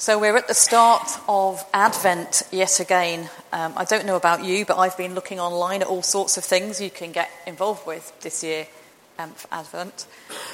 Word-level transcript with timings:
So 0.00 0.18
we're 0.18 0.38
at 0.38 0.48
the 0.48 0.54
start 0.54 1.06
of 1.28 1.62
Advent 1.74 2.44
yet 2.50 2.80
again. 2.80 3.28
Um, 3.52 3.74
I 3.76 3.84
don't 3.84 4.06
know 4.06 4.16
about 4.16 4.42
you, 4.42 4.64
but 4.64 4.78
I've 4.78 4.96
been 4.96 5.14
looking 5.14 5.38
online 5.38 5.82
at 5.82 5.88
all 5.88 6.00
sorts 6.00 6.38
of 6.38 6.44
things 6.44 6.80
you 6.80 6.88
can 6.88 7.12
get 7.12 7.30
involved 7.46 7.86
with 7.86 8.18
this 8.22 8.42
year 8.42 8.66
um, 9.18 9.32
for 9.32 9.46
Advent. 9.52 10.06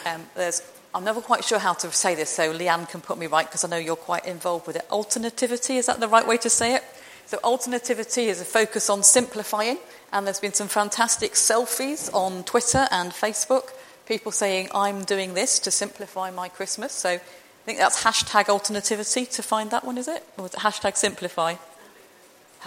Um, 0.05 0.27
there's, 0.35 0.63
I'm 0.93 1.05
never 1.05 1.21
quite 1.21 1.45
sure 1.45 1.61
how 1.61 1.75
to 1.75 1.93
say 1.93 2.17
this, 2.17 2.29
so 2.29 2.53
Leanne 2.53 2.89
can 2.89 3.01
put 3.01 3.19
me 3.19 3.29
right 3.29 3.47
because 3.47 3.63
I 3.63 3.69
know 3.69 3.77
you're 3.77 3.95
quite 3.95 4.27
involved 4.27 4.67
with 4.67 4.75
it. 4.75 4.85
Alternativity, 4.91 5.77
is 5.77 5.87
that 5.87 6.01
the 6.01 6.09
right 6.09 6.27
way 6.27 6.39
to 6.39 6.51
say 6.51 6.75
it? 6.75 6.83
So, 7.27 7.39
alternativity 7.45 8.25
is 8.25 8.41
a 8.41 8.45
focus 8.45 8.91
on 8.91 9.05
simplifying, 9.05 9.79
and 10.13 10.27
there's 10.27 10.41
been 10.41 10.55
some 10.55 10.67
fantastic 10.67 11.35
selfies 11.35 12.13
on 12.13 12.43
Twitter 12.43 12.89
and 12.91 13.13
Facebook. 13.13 13.71
People 14.07 14.33
saying, 14.33 14.71
I'm 14.75 15.05
doing 15.05 15.35
this 15.35 15.61
to 15.61 15.71
simplify 15.71 16.33
my 16.33 16.49
Christmas. 16.49 16.91
So, 16.91 17.21
I 17.67 17.71
think 17.71 17.79
that's 17.81 18.05
hashtag 18.05 18.49
alternativity 18.49 19.27
to 19.27 19.43
find 19.43 19.73
that 19.73 19.85
one, 19.85 19.99
is 19.99 20.07
it? 20.07 20.23
Or 20.39 20.47
is 20.47 20.55
it 20.55 20.61
hashtag 20.61 20.97
simplify? 20.97 21.57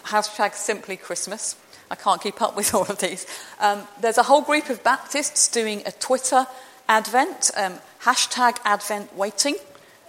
Hashtag 0.03 0.55
simply 0.55 0.97
Christmas. 0.97 1.55
I 1.89 1.95
can't 1.95 2.21
keep 2.21 2.41
up 2.41 2.57
with 2.57 2.73
all 2.75 2.83
of 2.83 2.99
these. 2.99 3.25
Um, 3.61 3.83
there's 4.01 4.17
a 4.17 4.23
whole 4.23 4.41
group 4.41 4.69
of 4.69 4.83
Baptists 4.83 5.47
doing 5.47 5.83
a 5.85 5.93
Twitter 5.93 6.45
Advent, 6.89 7.49
um, 7.55 7.75
hashtag 8.01 8.57
Advent 8.65 9.15
waiting. 9.15 9.55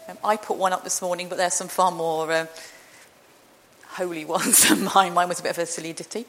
Um, 0.08 0.18
I 0.24 0.36
put 0.36 0.56
one 0.56 0.72
up 0.72 0.82
this 0.82 1.00
morning, 1.00 1.28
but 1.28 1.38
there's 1.38 1.54
some 1.54 1.68
far 1.68 1.92
more 1.92 2.32
uh, 2.32 2.46
holy 3.90 4.24
ones 4.36 4.68
than 4.68 4.88
mine. 4.92 5.14
Mine 5.14 5.28
was 5.28 5.38
a 5.38 5.44
bit 5.44 5.50
of 5.50 5.58
a 5.58 5.66
silly 5.66 5.92
ditty. 5.92 6.26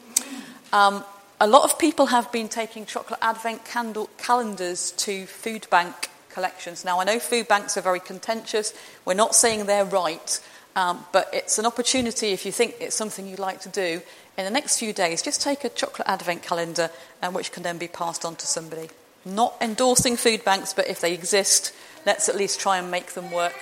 Um, 0.72 1.04
a 1.40 1.48
lot 1.48 1.64
of 1.64 1.80
people 1.80 2.06
have 2.06 2.32
been 2.32 2.48
taking 2.48 2.86
chocolate 2.86 3.22
Advent 3.24 3.66
candle 3.66 4.08
calendars 4.20 4.92
to 4.98 5.26
food 5.26 5.66
bank 5.72 6.11
collections. 6.34 6.84
Now, 6.86 7.00
I 7.00 7.04
know 7.04 7.20
food 7.20 7.48
banks 7.48 7.78
are 7.78 7.82
very 7.82 8.00
contentious. 8.00 8.74
We're 9.06 9.14
not 9.14 9.36
saying 9.36 9.66
they're 9.66 9.86
right, 9.86 10.40
um, 10.76 11.06
but 11.12 11.30
it's 11.34 11.60
an 11.60 11.66
opportunity 11.66 12.32
if 12.32 12.46
you 12.46 12.52
think 12.52 12.76
it's 12.80 12.96
something 12.96 13.28
you'd 13.28 13.40
like 13.40 13.62
to 13.62 13.70
do. 13.70 14.02
In 14.38 14.46
the 14.46 14.52
next 14.52 14.78
few 14.78 14.94
days, 14.94 15.22
just 15.22 15.42
take 15.42 15.64
a 15.64 15.70
chocolate 15.70 16.08
advent 16.08 16.42
calendar, 16.42 16.90
um, 17.22 17.34
which 17.34 17.52
can 17.52 17.64
then 17.64 17.78
be 17.78 17.88
passed 17.88 18.26
on 18.26 18.36
to 18.38 18.48
somebody. 18.48 18.90
Not 19.26 19.56
endorsing 19.62 20.18
food 20.18 20.44
banks, 20.44 20.74
but 20.74 20.88
if 20.88 21.02
they 21.02 21.14
exist, 21.14 21.74
let's 22.06 22.30
at 22.30 22.36
least 22.36 22.60
try 22.60 22.78
and 22.78 22.90
make 22.90 23.12
them 23.14 23.32
work 23.32 23.54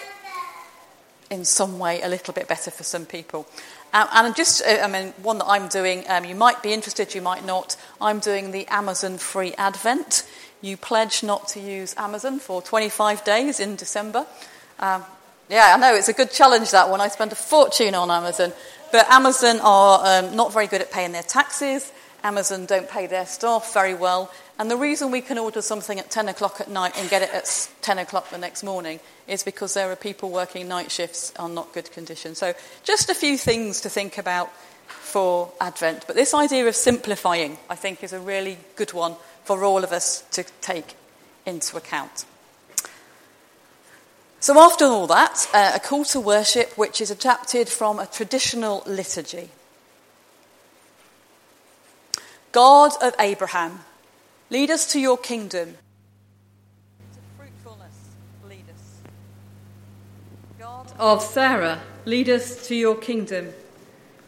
in 1.29 1.45
some 1.45 1.79
way 1.79 2.01
a 2.01 2.07
little 2.07 2.33
bit 2.33 2.47
better 2.47 2.71
for 2.71 2.83
some 2.83 3.05
people. 3.05 3.47
Um, 3.93 4.07
and 4.13 4.35
just, 4.35 4.61
uh, 4.61 4.81
I 4.83 4.87
mean, 4.87 5.13
one 5.23 5.39
that 5.39 5.47
I'm 5.47 5.67
doing, 5.67 6.03
um, 6.07 6.25
you 6.25 6.35
might 6.35 6.61
be 6.61 6.73
interested, 6.73 7.15
you 7.15 7.21
might 7.21 7.45
not. 7.45 7.75
I'm 7.99 8.19
doing 8.19 8.51
the 8.51 8.67
Amazon 8.67 9.17
free 9.17 9.53
Advent 9.57 10.27
you 10.61 10.77
pledge 10.77 11.23
not 11.23 11.47
to 11.49 11.59
use 11.59 11.95
Amazon 11.97 12.39
for 12.39 12.61
25 12.61 13.23
days 13.23 13.59
in 13.59 13.75
December. 13.75 14.25
Um, 14.79 15.03
yeah, 15.49 15.73
I 15.75 15.79
know 15.79 15.95
it's 15.95 16.09
a 16.09 16.13
good 16.13 16.31
challenge 16.31 16.71
that 16.71 16.89
one. 16.89 17.01
I 17.01 17.07
spend 17.07 17.31
a 17.31 17.35
fortune 17.35 17.95
on 17.95 18.11
Amazon, 18.11 18.53
but 18.91 19.09
Amazon 19.09 19.59
are 19.61 20.01
um, 20.03 20.35
not 20.35 20.53
very 20.53 20.67
good 20.67 20.81
at 20.81 20.91
paying 20.91 21.11
their 21.11 21.23
taxes. 21.23 21.91
Amazon 22.23 22.65
don't 22.65 22.89
pay 22.89 23.07
their 23.07 23.25
staff 23.25 23.73
very 23.73 23.93
well. 23.93 24.31
And 24.59 24.69
the 24.69 24.77
reason 24.77 25.09
we 25.09 25.21
can 25.21 25.37
order 25.37 25.61
something 25.61 25.99
at 25.99 26.11
10 26.11 26.27
o'clock 26.27 26.59
at 26.59 26.69
night 26.69 26.93
and 26.97 27.09
get 27.09 27.21
it 27.21 27.33
at 27.33 27.69
10 27.81 27.97
o'clock 27.99 28.29
the 28.29 28.37
next 28.37 28.61
morning 28.61 28.99
is 29.25 29.41
because 29.41 29.73
there 29.73 29.89
are 29.89 29.95
people 29.95 30.29
working 30.29 30.67
night 30.67 30.91
shifts 30.91 31.33
on 31.39 31.55
not 31.55 31.73
good 31.73 31.89
conditions. 31.91 32.37
So, 32.37 32.53
just 32.83 33.09
a 33.09 33.15
few 33.15 33.37
things 33.37 33.81
to 33.81 33.89
think 33.89 34.17
about 34.17 34.51
for 34.87 35.51
Advent. 35.61 36.05
But 36.07 36.17
this 36.17 36.33
idea 36.33 36.67
of 36.67 36.75
simplifying, 36.75 37.57
I 37.69 37.75
think, 37.75 38.03
is 38.03 38.11
a 38.11 38.19
really 38.19 38.57
good 38.75 38.91
one 38.93 39.15
for 39.49 39.63
all 39.65 39.83
of 39.83 39.91
us 39.91 40.21
to 40.29 40.43
take 40.61 40.93
into 41.43 41.75
account. 41.75 42.23
So, 44.39 44.59
after 44.59 44.85
all 44.85 45.07
that, 45.07 45.47
uh, 45.51 45.71
a 45.73 45.79
call 45.79 46.05
to 46.05 46.19
worship 46.19 46.77
which 46.77 47.01
is 47.01 47.09
adapted 47.09 47.67
from 47.67 47.97
a 47.97 48.05
traditional 48.05 48.83
liturgy. 48.85 49.49
God 52.51 52.91
of 53.01 53.15
Abraham, 53.19 53.79
lead 54.51 54.69
us 54.69 54.85
to 54.91 54.99
your 54.99 55.17
kingdom. 55.17 55.77
To 56.99 57.19
fruitfulness, 57.35 57.97
lead 58.47 58.65
us. 58.69 59.01
God 60.59 60.93
of 60.99 61.23
Sarah, 61.23 61.81
lead 62.05 62.29
us 62.29 62.67
to 62.67 62.75
your 62.75 62.95
kingdom. 62.95 63.53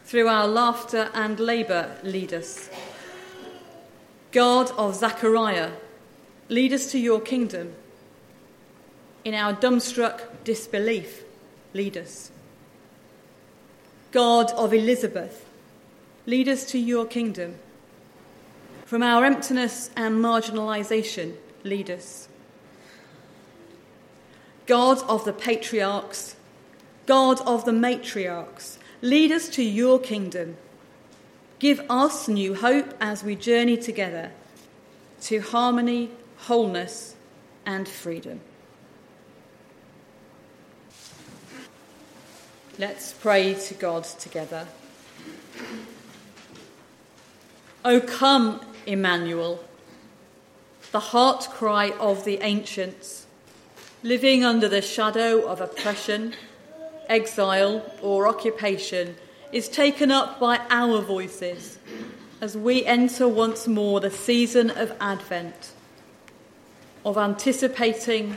Through 0.04 0.26
our 0.26 0.48
laughter 0.48 1.10
and 1.14 1.38
labour, 1.38 1.96
lead 2.02 2.34
us. 2.34 2.68
God 4.32 4.70
of 4.72 4.94
Zechariah, 4.94 5.72
lead 6.48 6.72
us 6.72 6.90
to 6.92 6.98
your 6.98 7.20
kingdom. 7.20 7.74
In 9.24 9.34
our 9.34 9.52
dumbstruck 9.52 10.22
disbelief, 10.42 11.22
lead 11.74 11.98
us. 11.98 12.30
God 14.10 14.50
of 14.52 14.72
Elizabeth, 14.72 15.46
lead 16.26 16.48
us 16.48 16.64
to 16.66 16.78
your 16.78 17.04
kingdom. 17.04 17.56
From 18.86 19.02
our 19.02 19.24
emptiness 19.24 19.90
and 19.96 20.16
marginalisation, 20.16 21.34
lead 21.62 21.90
us. 21.90 22.28
God 24.66 24.98
of 25.08 25.26
the 25.26 25.32
patriarchs, 25.32 26.36
God 27.04 27.40
of 27.46 27.66
the 27.66 27.72
matriarchs, 27.72 28.78
lead 29.02 29.30
us 29.30 29.48
to 29.50 29.62
your 29.62 29.98
kingdom. 29.98 30.56
Give 31.62 31.80
us 31.88 32.26
new 32.26 32.56
hope 32.56 32.92
as 33.00 33.22
we 33.22 33.36
journey 33.36 33.76
together 33.76 34.32
to 35.20 35.38
harmony, 35.38 36.10
wholeness, 36.38 37.14
and 37.64 37.86
freedom. 37.86 38.40
Let's 42.80 43.12
pray 43.12 43.54
to 43.54 43.74
God 43.74 44.02
together. 44.02 44.66
O 47.84 48.00
come, 48.00 48.60
Emmanuel, 48.84 49.62
the 50.90 50.98
heart 50.98 51.46
cry 51.48 51.90
of 51.90 52.24
the 52.24 52.38
ancients, 52.42 53.28
living 54.02 54.44
under 54.44 54.68
the 54.68 54.82
shadow 54.82 55.46
of 55.46 55.60
oppression, 55.60 56.34
exile, 57.08 57.88
or 58.02 58.26
occupation 58.26 59.14
is 59.52 59.68
taken 59.68 60.10
up 60.10 60.40
by 60.40 60.60
our 60.70 61.00
voices 61.00 61.78
as 62.40 62.56
we 62.56 62.84
enter 62.84 63.28
once 63.28 63.68
more 63.68 64.00
the 64.00 64.10
season 64.10 64.70
of 64.70 64.96
Advent, 65.00 65.72
of 67.04 67.16
anticipating 67.16 68.36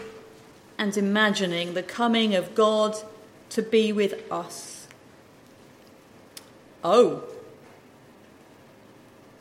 and 0.77 0.95
imagining 0.97 1.73
the 1.73 1.83
coming 1.83 2.35
of 2.35 2.53
God 2.53 2.95
to 3.49 3.61
be 3.61 3.91
with 3.91 4.29
us. 4.31 4.87
Oh, 6.83 7.23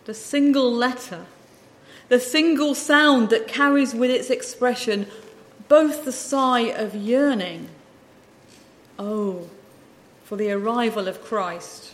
the 0.05 0.15
single 0.15 0.73
letter, 0.73 1.27
the 2.09 2.21
single 2.21 2.75
sound 2.75 3.31
that 3.31 3.49
carries 3.49 3.95
with 3.95 4.11
its 4.11 4.31
expression 4.31 5.07
both 5.69 6.05
the 6.05 6.13
sigh 6.13 6.61
of 6.61 6.95
yearning. 6.95 7.69
Oh, 8.99 9.51
for 10.35 10.39
the 10.39 10.51
arrival 10.51 11.07
of 11.07 11.23
Christ. 11.23 11.93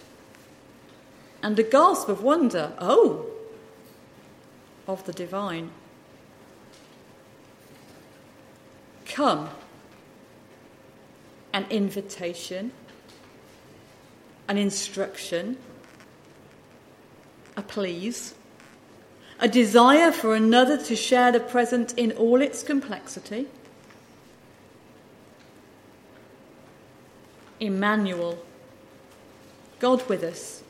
And 1.42 1.58
a 1.58 1.62
gasp 1.62 2.08
of 2.08 2.22
wonder, 2.22 2.72
oh, 2.78 3.26
of 4.88 5.04
the 5.04 5.12
divine. 5.12 5.70
Come, 9.04 9.50
an 11.52 11.66
invitation, 11.68 12.72
an 14.48 14.56
instruction, 14.56 15.58
a 17.58 17.62
please, 17.62 18.34
a 19.38 19.48
desire 19.48 20.12
for 20.12 20.34
another 20.34 20.82
to 20.84 20.96
share 20.96 21.30
the 21.30 21.40
present 21.40 21.92
in 21.98 22.12
all 22.12 22.40
its 22.40 22.62
complexity 22.62 23.48
Emmanuel, 27.60 28.38
God 29.78 30.08
with 30.08 30.24
us, 30.24 30.62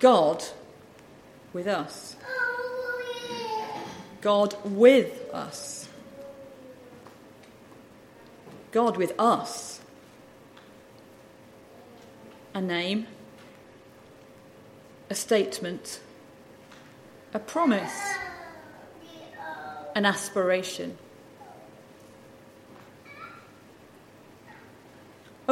God 0.00 0.42
with 1.52 1.66
us, 1.66 2.16
God 4.22 4.56
with 4.64 5.30
us, 5.32 5.88
God 8.72 8.96
with 8.96 9.12
us. 9.18 9.80
A 12.54 12.60
name, 12.60 13.06
a 15.08 15.14
statement, 15.14 16.00
a 17.32 17.38
promise, 17.38 17.98
an 19.94 20.04
aspiration. 20.04 20.98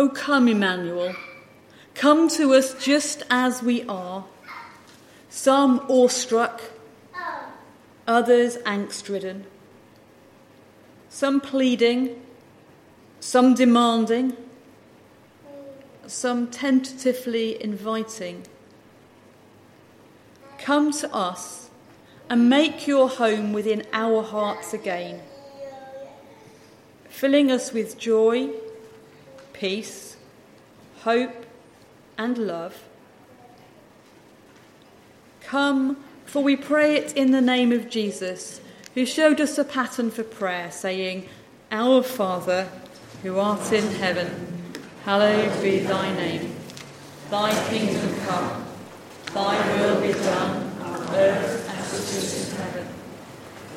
Oh, 0.03 0.09
come, 0.09 0.49
Emmanuel. 0.49 1.15
Come 1.95 2.31
to 2.31 2.55
us 2.55 2.73
just 2.83 3.23
as 3.29 3.63
we 3.63 3.83
are. 3.83 4.25
Some 5.29 5.85
awestruck, 5.91 6.63
others 8.07 8.57
angst 8.65 9.11
ridden, 9.11 9.45
some 11.11 11.39
pleading, 11.39 12.19
some 13.21 13.53
demanding, 13.53 14.39
some 16.07 16.47
tentatively 16.47 17.63
inviting. 17.63 18.45
Come 20.57 20.93
to 20.93 21.15
us 21.15 21.69
and 22.31 22.49
make 22.49 22.87
your 22.87 23.07
home 23.07 23.53
within 23.53 23.83
our 23.93 24.23
hearts 24.23 24.73
again, 24.73 25.21
filling 27.11 27.53
us 27.53 27.75
with 27.75 27.99
joy, 27.99 28.49
peace, 29.61 30.17
hope, 31.03 31.45
and 32.17 32.39
love. 32.39 32.83
Come, 35.43 36.03
for 36.25 36.43
we 36.43 36.57
pray 36.57 36.97
it 36.97 37.15
in 37.15 37.31
the 37.33 37.43
name 37.43 37.71
of 37.71 37.91
Jesus, 37.91 38.63
who 38.95 39.05
showed 39.05 39.39
us 39.39 39.59
a 39.59 39.65
pattern 39.65 40.11
for 40.11 40.25
prayer, 40.25 40.71
saying, 40.71 41.29
Our 41.71 42.03
Father, 42.03 42.69
who 43.23 43.39
art 43.39 43.71
in 43.71 43.87
heaven, 43.97 44.73
hallowed 45.05 45.63
be 45.63 45.81
thy 45.81 46.11
name. 46.15 46.57
Thy 47.31 47.53
kingdom 47.69 48.15
come, 48.27 48.65
thy 49.35 49.77
will 49.77 50.01
be 50.01 50.15
done 50.15 50.73
on 50.81 51.15
earth 51.15 51.69
as 51.69 51.93
it 51.93 52.17
is 52.17 52.49
in 52.49 52.57
heaven. 52.57 52.87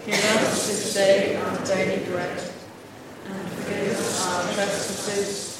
Give 0.05 0.15
us 0.15 0.67
this 0.67 0.93
day 0.93 1.35
our 1.35 1.65
daily 1.65 2.05
bread, 2.05 2.41
and 3.27 3.49
forgive 3.49 3.91
us 3.91 4.25
our 4.25 4.53
trespasses, 4.53 5.52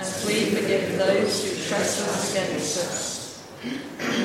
as 0.00 0.24
we 0.26 0.46
forgive 0.46 0.96
those 0.96 1.44
who 1.44 1.68
trespass 1.68 2.32
against 2.32 2.78
us. 2.78 3.46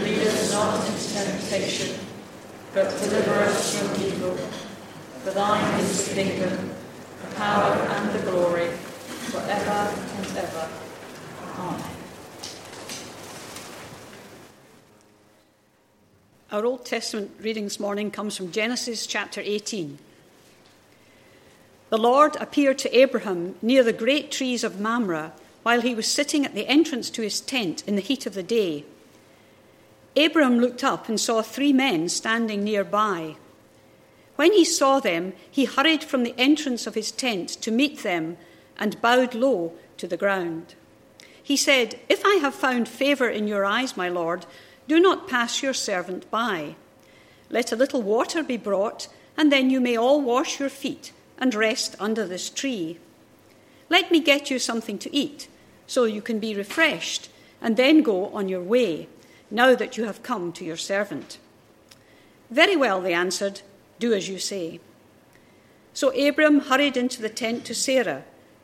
Lead 0.03 0.19
us 0.19 0.51
not 0.53 0.87
into 0.87 1.13
temptation, 1.13 1.99
but 2.73 2.89
deliver 3.01 3.33
us 3.33 3.77
from 3.77 4.01
evil. 4.01 4.37
For 5.23 5.31
thine 5.31 5.79
is 5.81 6.07
the 6.07 6.15
kingdom, 6.15 6.71
the 7.21 7.35
power, 7.35 7.73
and 7.73 8.11
the 8.13 8.31
glory, 8.31 8.69
forever 8.69 9.93
and 10.17 10.37
ever. 10.37 10.69
Amen. 11.57 11.83
Our 16.53 16.65
Old 16.65 16.85
Testament 16.85 17.31
reading 17.41 17.65
this 17.65 17.81
morning 17.81 18.11
comes 18.11 18.37
from 18.37 18.53
Genesis 18.53 19.05
chapter 19.05 19.41
18. 19.43 19.97
The 21.89 21.97
Lord 21.97 22.37
appeared 22.37 22.77
to 22.79 22.97
Abraham 22.97 23.55
near 23.61 23.83
the 23.83 23.91
great 23.91 24.31
trees 24.31 24.63
of 24.63 24.79
Mamre 24.79 25.33
while 25.65 25.81
he 25.81 25.95
was 25.95 26.05
sitting 26.05 26.45
at 26.45 26.53
the 26.53 26.67
entrance 26.67 27.09
to 27.09 27.23
his 27.23 27.41
tent 27.41 27.83
in 27.87 27.95
the 27.95 28.01
heat 28.01 28.27
of 28.27 28.35
the 28.35 28.43
day. 28.43 28.85
Abram 30.15 30.59
looked 30.59 30.83
up 30.83 31.09
and 31.09 31.19
saw 31.19 31.41
three 31.41 31.73
men 31.73 32.07
standing 32.07 32.63
nearby. 32.63 33.35
When 34.35 34.53
he 34.53 34.63
saw 34.63 34.99
them, 34.99 35.33
he 35.49 35.65
hurried 35.65 36.03
from 36.03 36.21
the 36.21 36.35
entrance 36.37 36.85
of 36.85 36.93
his 36.93 37.11
tent 37.11 37.49
to 37.63 37.71
meet 37.71 38.03
them 38.03 38.37
and 38.77 39.01
bowed 39.01 39.33
low 39.33 39.73
to 39.97 40.07
the 40.07 40.17
ground. 40.17 40.75
He 41.41 41.57
said, 41.57 41.99
If 42.09 42.23
I 42.23 42.35
have 42.35 42.53
found 42.53 42.87
favour 42.87 43.27
in 43.27 43.47
your 43.47 43.65
eyes, 43.65 43.97
my 43.97 44.07
Lord, 44.07 44.45
do 44.87 44.99
not 44.99 45.27
pass 45.27 45.63
your 45.63 45.73
servant 45.73 46.29
by. 46.29 46.75
Let 47.49 47.71
a 47.71 47.75
little 47.75 48.03
water 48.03 48.43
be 48.43 48.57
brought, 48.57 49.07
and 49.35 49.51
then 49.51 49.71
you 49.71 49.81
may 49.81 49.97
all 49.97 50.21
wash 50.21 50.59
your 50.59 50.69
feet 50.69 51.11
and 51.39 51.55
rest 51.55 51.95
under 51.99 52.27
this 52.27 52.51
tree. 52.51 52.99
Let 53.89 54.11
me 54.11 54.19
get 54.19 54.51
you 54.51 54.59
something 54.59 54.99
to 54.99 55.15
eat 55.15 55.47
so 55.87 56.03
you 56.05 56.21
can 56.21 56.39
be 56.39 56.55
refreshed, 56.55 57.29
and 57.61 57.77
then 57.77 58.01
go 58.01 58.27
on 58.27 58.49
your 58.49 58.61
way, 58.61 59.07
now 59.51 59.75
that 59.75 59.97
you 59.97 60.05
have 60.05 60.23
come 60.23 60.51
to 60.53 60.65
your 60.65 60.77
servant. 60.77 61.37
Very 62.49 62.75
well, 62.75 63.01
they 63.01 63.13
answered, 63.13 63.61
do 63.99 64.13
as 64.13 64.27
you 64.29 64.39
say. 64.39 64.79
So 65.93 66.09
Abram 66.09 66.61
hurried 66.61 66.97
into 66.97 67.21
the 67.21 67.29
tent 67.29 67.65
to 67.65 67.73
Sarah. 67.73 68.23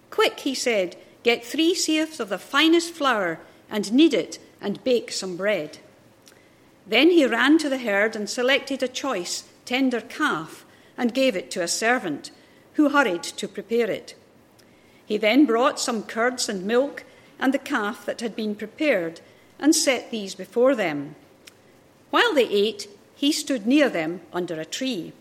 Quick, 0.10 0.42
he 0.42 0.54
said, 0.54 0.98
get 1.24 1.46
three 1.46 1.74
seahs 1.74 2.20
of 2.20 2.30
the 2.30 2.38
finest 2.38 2.94
flour 2.94 3.40
and 3.70 3.94
knead 3.94 4.14
it 4.14 4.40
and 4.60 4.84
bake 4.84 5.12
some 5.12 5.38
bread. 5.38 5.78
Then 6.86 7.10
he 7.10 7.26
ran 7.26 7.58
to 7.60 7.70
the 7.70 7.78
herd 7.78 8.16
and 8.16 8.30
selected 8.30 8.84
a 8.84 8.88
choice, 8.88 9.46
tender 9.66 10.02
calf 10.02 10.66
and 10.98 11.14
gave 11.14 11.36
it 11.36 11.50
to 11.52 11.62
a 11.62 11.68
servant, 11.68 12.32
who 12.74 12.90
hurried 12.90 13.24
to 13.24 13.48
prepare 13.48 13.90
it. 13.90 14.16
He 15.06 15.18
then 15.18 15.46
brought 15.46 15.80
some 15.80 16.04
curds 16.04 16.50
and 16.50 16.66
milk 16.66 17.04
and 17.42 17.54
the 17.54 17.60
calf 17.60 18.06
that 18.06 18.22
had 18.22 18.36
been 18.36 18.56
prepared, 18.56 19.20
and 19.60 19.76
set 19.76 20.12
these 20.12 20.36
before 20.36 20.76
them. 20.76 21.16
While 22.12 22.34
they 22.34 22.48
ate, 22.48 22.88
he 23.16 23.32
stood 23.32 23.68
near 23.68 23.90
them 23.90 24.22
under 24.32 24.60
a 24.60 24.66
tree. 24.66 25.14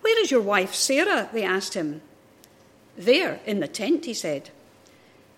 Where 0.00 0.20
is 0.22 0.30
your 0.30 0.40
wife 0.40 0.74
Sarah? 0.74 1.28
they 1.32 1.42
asked 1.42 1.74
him. 1.74 2.00
There, 2.96 3.40
in 3.44 3.60
the 3.60 3.68
tent, 3.68 4.04
he 4.04 4.14
said. 4.14 4.50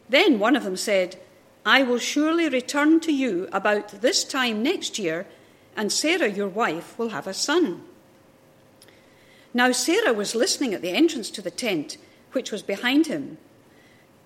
Then 0.09 0.39
one 0.39 0.57
of 0.57 0.65
them 0.65 0.77
said, 0.77 1.17
I 1.65 1.83
will 1.83 1.99
surely 1.99 2.49
return 2.49 3.01
to 3.01 3.13
you 3.13 3.49
about 3.53 4.01
this 4.03 4.25
time 4.25 4.63
next 4.63 4.99
year, 4.99 5.27
and 5.77 5.91
Sarah, 5.91 6.29
your 6.29 6.49
wife, 6.49 6.99
will 6.99 7.09
have 7.09 7.27
a 7.27 7.35
son. 7.35 7.83
Now 9.53 9.73
Sarah 9.73 10.13
was 10.13 10.35
listening 10.35 10.75
at 10.75 10.83
the 10.83 10.91
entrance 10.91 11.31
to 11.31 11.43
the 11.43 11.51
tent, 11.51 11.97
which 12.33 12.53
was 12.53 12.63
behind 12.63 13.07
him. 13.07 13.39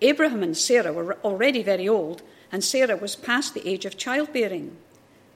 Abraham 0.02 0.42
and 0.42 0.56
Sarah 0.56 0.92
were 0.92 1.18
already 1.22 1.62
very 1.62 1.88
old, 1.88 2.22
and 2.50 2.64
Sarah 2.64 2.96
was 2.96 3.16
past 3.16 3.54
the 3.54 3.68
age 3.68 3.84
of 3.84 3.96
childbearing. 3.96 4.76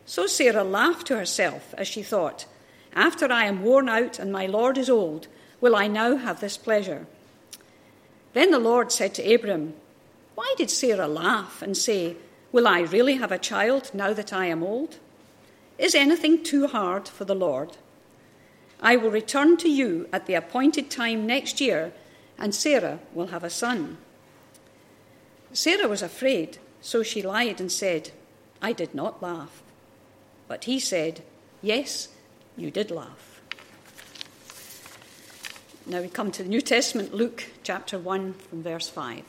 So 0.06 0.26
Sarah 0.26 0.64
laughed 0.64 1.06
to 1.08 1.16
herself 1.16 1.74
as 1.76 1.88
she 1.88 2.02
thought, 2.02 2.46
After 2.94 3.30
I 3.30 3.44
am 3.44 3.62
worn 3.62 3.88
out 3.88 4.18
and 4.18 4.32
my 4.32 4.46
Lord 4.46 4.78
is 4.78 4.90
old, 4.90 5.28
will 5.60 5.76
I 5.76 5.86
now 5.86 6.16
have 6.16 6.40
this 6.40 6.56
pleasure? 6.56 7.06
Then 8.32 8.50
the 8.50 8.58
Lord 8.58 8.90
said 8.90 9.14
to 9.14 9.22
Abraham, 9.22 9.74
Why 10.34 10.54
did 10.56 10.70
Sarah 10.70 11.08
laugh 11.08 11.62
and 11.62 11.76
say, 11.76 12.16
Will 12.52 12.68
I 12.68 12.80
really 12.80 13.14
have 13.14 13.32
a 13.32 13.38
child 13.38 13.90
now 13.94 14.12
that 14.12 14.32
I 14.32 14.46
am 14.46 14.62
old? 14.62 14.98
Is 15.78 15.94
anything 15.94 16.42
too 16.42 16.68
hard 16.68 17.08
for 17.08 17.24
the 17.24 17.34
Lord? 17.34 17.76
I 18.80 18.96
will 18.96 19.10
return 19.10 19.56
to 19.58 19.68
you 19.68 20.08
at 20.12 20.26
the 20.26 20.34
appointed 20.34 20.90
time 20.90 21.26
next 21.26 21.60
year, 21.60 21.92
and 22.38 22.54
Sarah 22.54 23.00
will 23.12 23.28
have 23.28 23.42
a 23.42 23.50
son. 23.50 23.98
Sarah 25.54 25.86
was 25.86 26.02
afraid, 26.02 26.58
so 26.80 27.04
she 27.04 27.22
lied 27.22 27.60
and 27.60 27.70
said, 27.70 28.10
I 28.60 28.72
did 28.72 28.92
not 28.92 29.22
laugh. 29.22 29.62
But 30.48 30.64
he 30.64 30.80
said, 30.80 31.22
Yes, 31.62 32.08
you 32.56 32.72
did 32.72 32.90
laugh. 32.90 33.40
Now 35.86 36.00
we 36.00 36.08
come 36.08 36.32
to 36.32 36.42
the 36.42 36.48
New 36.48 36.60
Testament, 36.60 37.14
Luke 37.14 37.50
chapter 37.62 37.98
1, 37.98 38.34
from 38.34 38.62
verse 38.64 38.88
5. 38.88 39.22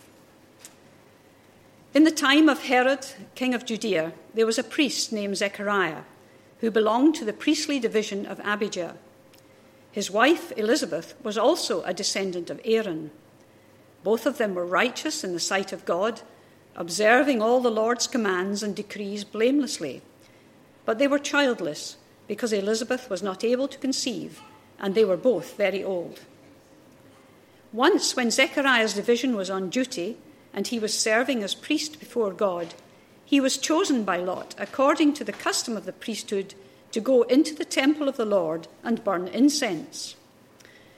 In 1.94 2.05
the 2.05 2.12
time 2.12 2.50
of 2.50 2.63
Herod, 2.63 3.05
king 3.36 3.53
of 3.53 3.63
Judea, 3.63 4.13
there 4.34 4.48
was 4.48 4.58
a 4.58 4.63
priest 4.63 5.13
named 5.13 5.38
Zechariah 5.38 6.03
who 6.60 6.72
belonged 6.72 7.15
to 7.15 7.25
the 7.25 7.34
priestly 7.34 7.79
division 7.79 8.25
of 8.25 8.39
Abijah. 8.39 8.96
His 9.91 10.10
wife, 10.10 10.51
Elizabeth, 10.58 11.13
was 11.24 11.38
also 11.38 11.84
a 11.84 11.94
descendant 11.94 12.50
of 12.50 12.60
Aaron. 12.65 13.12
Both 14.06 14.28
of 14.28 14.38
them 14.38 14.54
were 14.54 14.68
righteous 14.68 15.24
in 15.24 15.34
the 15.34 15.40
sight 15.40 15.74
of 15.74 15.84
God, 15.84 16.22
observing 16.76 17.42
all 17.42 17.60
the 17.60 17.72
Lord's 17.72 18.06
commands 18.06 18.62
and 18.62 18.76
decrees 18.76 19.24
blamelessly. 19.24 20.04
But 20.86 21.00
they 21.00 21.08
were 21.08 21.18
childless 21.18 21.98
because 22.28 22.54
Elizabeth 22.54 23.10
was 23.10 23.24
not 23.24 23.44
able 23.44 23.68
to 23.68 23.80
conceive, 23.80 24.44
and 24.78 24.94
they 24.94 25.04
were 25.04 25.18
both 25.18 25.58
very 25.58 25.84
old. 25.84 26.20
Once, 27.74 28.16
when 28.16 28.30
Zechariah's 28.30 28.94
division 28.94 29.36
was 29.36 29.50
on 29.50 29.72
duty 29.72 30.18
and 30.54 30.68
he 30.68 30.78
was 30.78 30.94
serving 30.94 31.42
as 31.42 31.56
priest 31.56 32.00
before 32.00 32.32
God, 32.32 32.76
he 33.26 33.42
was 33.42 33.58
chosen 33.58 34.04
by 34.04 34.18
Lot, 34.18 34.54
according 34.60 35.16
to 35.16 35.24
the 35.24 35.34
custom 35.34 35.76
of 35.76 35.86
the 35.86 35.92
priesthood, 35.92 36.54
to 36.92 37.00
go 37.02 37.24
into 37.24 37.56
the 37.56 37.66
temple 37.66 38.08
of 38.08 38.18
the 38.18 38.24
Lord 38.24 38.68
and 38.84 39.04
burn 39.04 39.28
incense. 39.30 40.16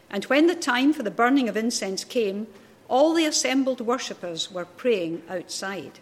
And 0.10 0.26
when 0.26 0.48
the 0.48 0.56
time 0.56 0.92
for 0.92 1.04
the 1.04 1.10
burning 1.10 1.48
of 1.48 1.56
incense 1.56 2.04
came, 2.04 2.48
all 2.90 3.14
the 3.14 3.26
assembled 3.26 3.82
worshippers 3.82 4.52
were 4.52 4.66
praying 4.66 5.22
outside. 5.30 6.00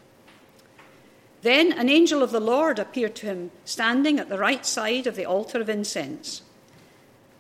Then 1.42 1.72
an 1.74 1.89
angel 1.89 2.24
of 2.24 2.32
the 2.32 2.39
Lord 2.39 2.80
appeared 2.80 3.15
to 3.18 3.27
him, 3.27 3.51
standing 3.65 4.20
at 4.20 4.30
the 4.30 4.38
right 4.38 4.65
side 4.65 5.08
of 5.08 5.15
the 5.15 5.25
altar 5.25 5.62
of 5.62 5.70
incense. 5.70 6.42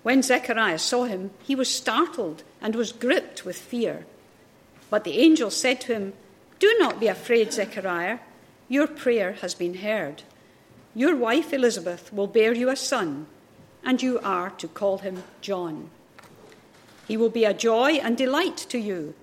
When 0.03 0.21
Zechariah 0.21 0.79
saw 0.79 1.05
him, 1.05 1.31
he 1.43 1.55
was 1.55 1.73
startled 1.73 2.43
and 2.61 2.75
was 2.75 2.91
gripped 2.91 3.45
with 3.45 3.57
fear. 3.57 4.05
But 4.89 5.03
the 5.03 5.17
angel 5.17 5.49
said 5.49 5.81
to 5.81 5.93
him, 5.93 6.13
Do 6.59 6.75
not 6.79 6.99
be 6.99 7.07
afraid, 7.07 7.51
Zechariah. 7.51 8.19
Your 8.67 8.87
prayer 8.87 9.33
has 9.41 9.55
been 9.55 9.75
heard. 9.75 10.23
Your 10.93 11.15
wife 11.15 11.51
Elizabeth 11.51 12.13
will 12.13 12.27
bear 12.27 12.53
you 12.53 12.69
a 12.69 12.75
son, 12.75 13.25
and 13.83 14.01
you 14.01 14.19
are 14.19 14.51
to 14.51 14.67
call 14.67 14.99
him 14.99 15.23
John. 15.41 15.89
He 17.07 17.17
will 17.17 17.29
be 17.29 17.45
a 17.45 17.53
joy 17.53 17.93
and 17.93 18.15
delight 18.15 18.57
to 18.69 18.77
you 18.77 19.13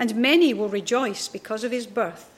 and 0.00 0.16
many 0.16 0.54
will 0.54 0.70
rejoice 0.70 1.28
because 1.28 1.62
of 1.62 1.70
his 1.70 1.86
birth, 1.86 2.30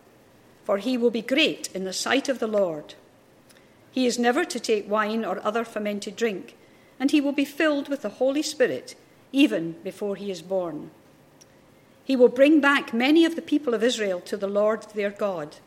for 0.64 0.78
he 0.78 0.99
will 0.99 1.12
be 1.12 1.23
great 1.23 1.71
in 1.73 1.85
the 1.85 1.92
sight 1.92 2.28
of 2.28 2.40
the 2.40 2.49
Lord. 2.49 2.95
He 3.92 4.04
is 4.04 4.19
never 4.19 4.45
to 4.45 4.59
take 4.59 4.90
wine 4.90 5.25
or 5.25 5.40
other 5.47 5.64
fermented 5.64 6.16
drink, 6.16 6.57
and 6.99 7.12
he 7.12 7.21
will 7.21 7.31
be 7.31 7.45
filled 7.45 7.88
with 7.88 8.02
the 8.02 8.19
Holy 8.19 8.42
Spirit 8.42 8.97
even 9.31 9.76
before 9.85 10.16
he 10.16 10.28
is 10.28 10.42
born. 10.42 10.90
He 12.02 12.16
will 12.16 12.28
bring 12.28 12.61
back 12.61 12.92
many 12.92 13.25
of 13.25 13.37
the 13.37 13.40
people 13.40 13.75
of 13.75 13.85
Israel 13.85 14.21
to 14.23 14.37
the 14.37 14.49
Lord 14.49 14.83
their 14.95 15.11
God, 15.11 15.59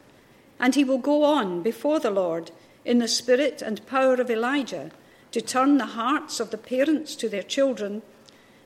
And 0.60 0.75
he 0.75 0.84
will 0.84 0.98
go 0.98 1.24
on 1.24 1.64
before 1.64 2.02
the 2.02 2.12
Lord 2.12 2.52
in 2.84 3.00
the 3.00 3.08
spirit 3.08 3.62
and 3.62 3.88
power 3.88 4.16
of 4.16 4.30
Elijah 4.30 4.92
to 5.32 5.40
turn 5.40 5.78
the 5.78 5.96
hearts 5.96 6.42
of 6.42 6.52
the 6.52 6.58
parents 6.58 7.16
to 7.16 7.30
their 7.30 7.42
children 7.42 8.02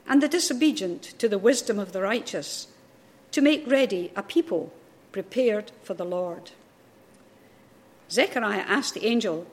and 0.07 0.19
the 0.19 0.27
disobedient 0.27 1.03
to 1.19 1.29
the 1.29 1.37
wisdom 1.37 1.77
of 1.77 1.91
the 1.91 2.01
righteous, 2.01 2.67
to 3.31 3.41
make 3.41 3.65
ready 3.67 4.11
a 4.15 4.23
people 4.23 4.73
prepared 5.11 5.71
for 5.83 5.93
the 5.93 6.05
Lord. 6.05 6.51
Zechariah 8.09 8.65
asked 8.67 8.93
the 8.93 9.05
angel, 9.05 9.45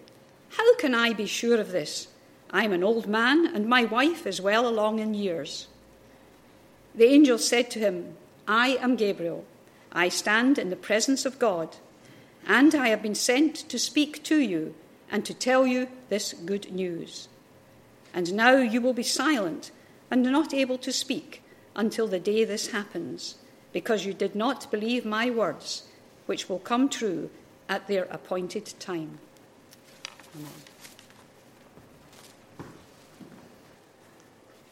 How 0.50 0.76
can 0.76 0.95
I 0.95 1.12
be 1.12 1.26
sure 1.26 1.61
of 1.61 1.73
this? 1.73 2.09
I 2.50 2.64
am 2.64 2.73
an 2.73 2.85
old 2.85 3.06
man, 3.06 3.47
and 3.47 3.66
my 3.66 3.85
wife 3.85 4.26
is 4.26 4.40
well 4.40 4.66
along 4.66 4.99
in 4.99 5.14
years. 5.14 5.66
The 6.95 7.06
angel 7.06 7.38
said 7.38 7.71
to 7.73 7.78
him, 7.78 8.16
I 8.49 8.78
am 8.80 8.97
Gabriel. 8.97 9.45
I 9.92 10.09
stand 10.09 10.59
in 10.59 10.71
the 10.71 10.76
presence 10.76 11.26
of 11.26 11.38
God, 11.38 11.76
and 12.47 12.75
I 12.75 12.88
have 12.88 13.02
been 13.02 13.14
sent 13.14 13.56
to 13.68 13.78
speak 13.78 14.23
to 14.25 14.38
you 14.38 14.75
and 15.11 15.25
to 15.25 15.35
tell 15.35 15.66
you 15.66 15.88
this 16.09 16.33
good 16.33 16.73
news. 16.73 17.28
And 18.14 18.33
now 18.35 18.56
you 18.56 18.80
will 18.80 18.92
be 18.92 19.02
silent 19.02 19.71
and 20.11 20.23
not 20.23 20.54
able 20.54 20.78
to 20.78 20.92
speak 20.92 21.42
until 21.75 22.06
the 22.09 22.18
day 22.18 22.45
this 22.45 22.68
happens, 22.68 23.37
because 23.76 24.06
you 24.06 24.14
did 24.14 24.35
not 24.35 24.71
believe 24.71 25.04
my 25.04 25.28
words, 25.28 25.83
which 26.25 26.49
will 26.49 26.59
come 26.59 26.88
true 26.88 27.28
at 27.68 27.87
their 27.87 28.04
appointed 28.04 28.73
time. 28.78 29.18
Amen. 30.35 30.50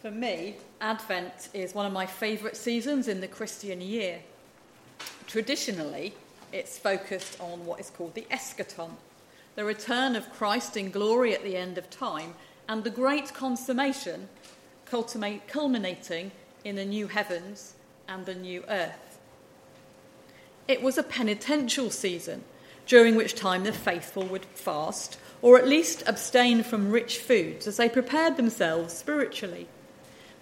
For 0.00 0.10
me, 0.10 0.56
Advent 0.80 1.50
is 1.52 1.74
one 1.74 1.84
of 1.84 1.92
my 1.92 2.06
favourite 2.06 2.56
seasons 2.56 3.06
in 3.06 3.20
the 3.20 3.28
Christian 3.28 3.82
year. 3.82 4.20
Traditionally, 5.26 6.14
it's 6.50 6.78
focused 6.78 7.38
on 7.42 7.66
what 7.66 7.80
is 7.80 7.90
called 7.90 8.14
the 8.14 8.26
eschaton, 8.30 8.92
the 9.54 9.66
return 9.66 10.16
of 10.16 10.32
Christ 10.32 10.78
in 10.78 10.90
glory 10.90 11.34
at 11.34 11.44
the 11.44 11.58
end 11.58 11.76
of 11.76 11.90
time, 11.90 12.32
and 12.70 12.82
the 12.82 12.88
great 12.88 13.34
consummation 13.34 14.30
culminating 14.86 16.30
in 16.64 16.76
the 16.76 16.86
new 16.86 17.06
heavens 17.06 17.73
and 18.08 18.26
the 18.26 18.34
new 18.34 18.64
earth. 18.68 19.18
It 20.66 20.82
was 20.82 20.98
a 20.98 21.02
penitential 21.02 21.90
season, 21.90 22.44
during 22.86 23.14
which 23.14 23.34
time 23.34 23.64
the 23.64 23.72
faithful 23.72 24.24
would 24.24 24.44
fast 24.46 25.18
or 25.42 25.58
at 25.58 25.68
least 25.68 26.02
abstain 26.06 26.62
from 26.62 26.90
rich 26.90 27.18
foods 27.18 27.66
as 27.66 27.76
they 27.76 27.88
prepared 27.88 28.36
themselves 28.36 28.94
spiritually 28.94 29.68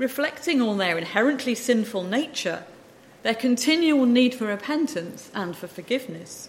reflecting 0.03 0.61
on 0.61 0.79
their 0.79 0.99
inherently 0.99 1.55
sinful 1.55 2.03
nature, 2.03 2.65
their 3.23 3.35
continual 3.35 4.05
need 4.05 4.35
for 4.35 4.47
repentance 4.47 5.31
and 5.35 5.57
for 5.57 5.69
forgiveness. 5.69 6.49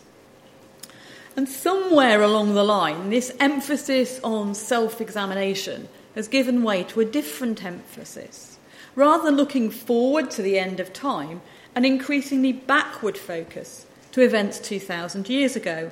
And 1.36 1.48
somewhere 1.48 2.22
along 2.22 2.53
the 2.53 2.63
line, 2.63 3.10
this 3.10 3.32
emphasis 3.39 4.20
on 4.24 4.55
self 4.55 5.01
examination 5.01 5.88
has 6.15 6.27
given 6.27 6.63
way 6.63 6.84
to 6.86 7.00
a 7.00 7.05
different 7.05 7.63
emphasis. 7.63 8.52
Rather 8.95 9.25
than 9.25 9.35
looking 9.35 9.71
forward 9.71 10.29
to 10.31 10.41
the 10.41 10.59
end 10.59 10.79
of 10.79 10.93
time, 10.93 11.41
an 11.75 11.85
increasingly 11.85 12.53
backward 12.53 13.17
focus 13.17 13.85
to 14.12 14.21
events 14.21 14.59
2,000 14.59 15.27
years 15.27 15.55
ago 15.55 15.91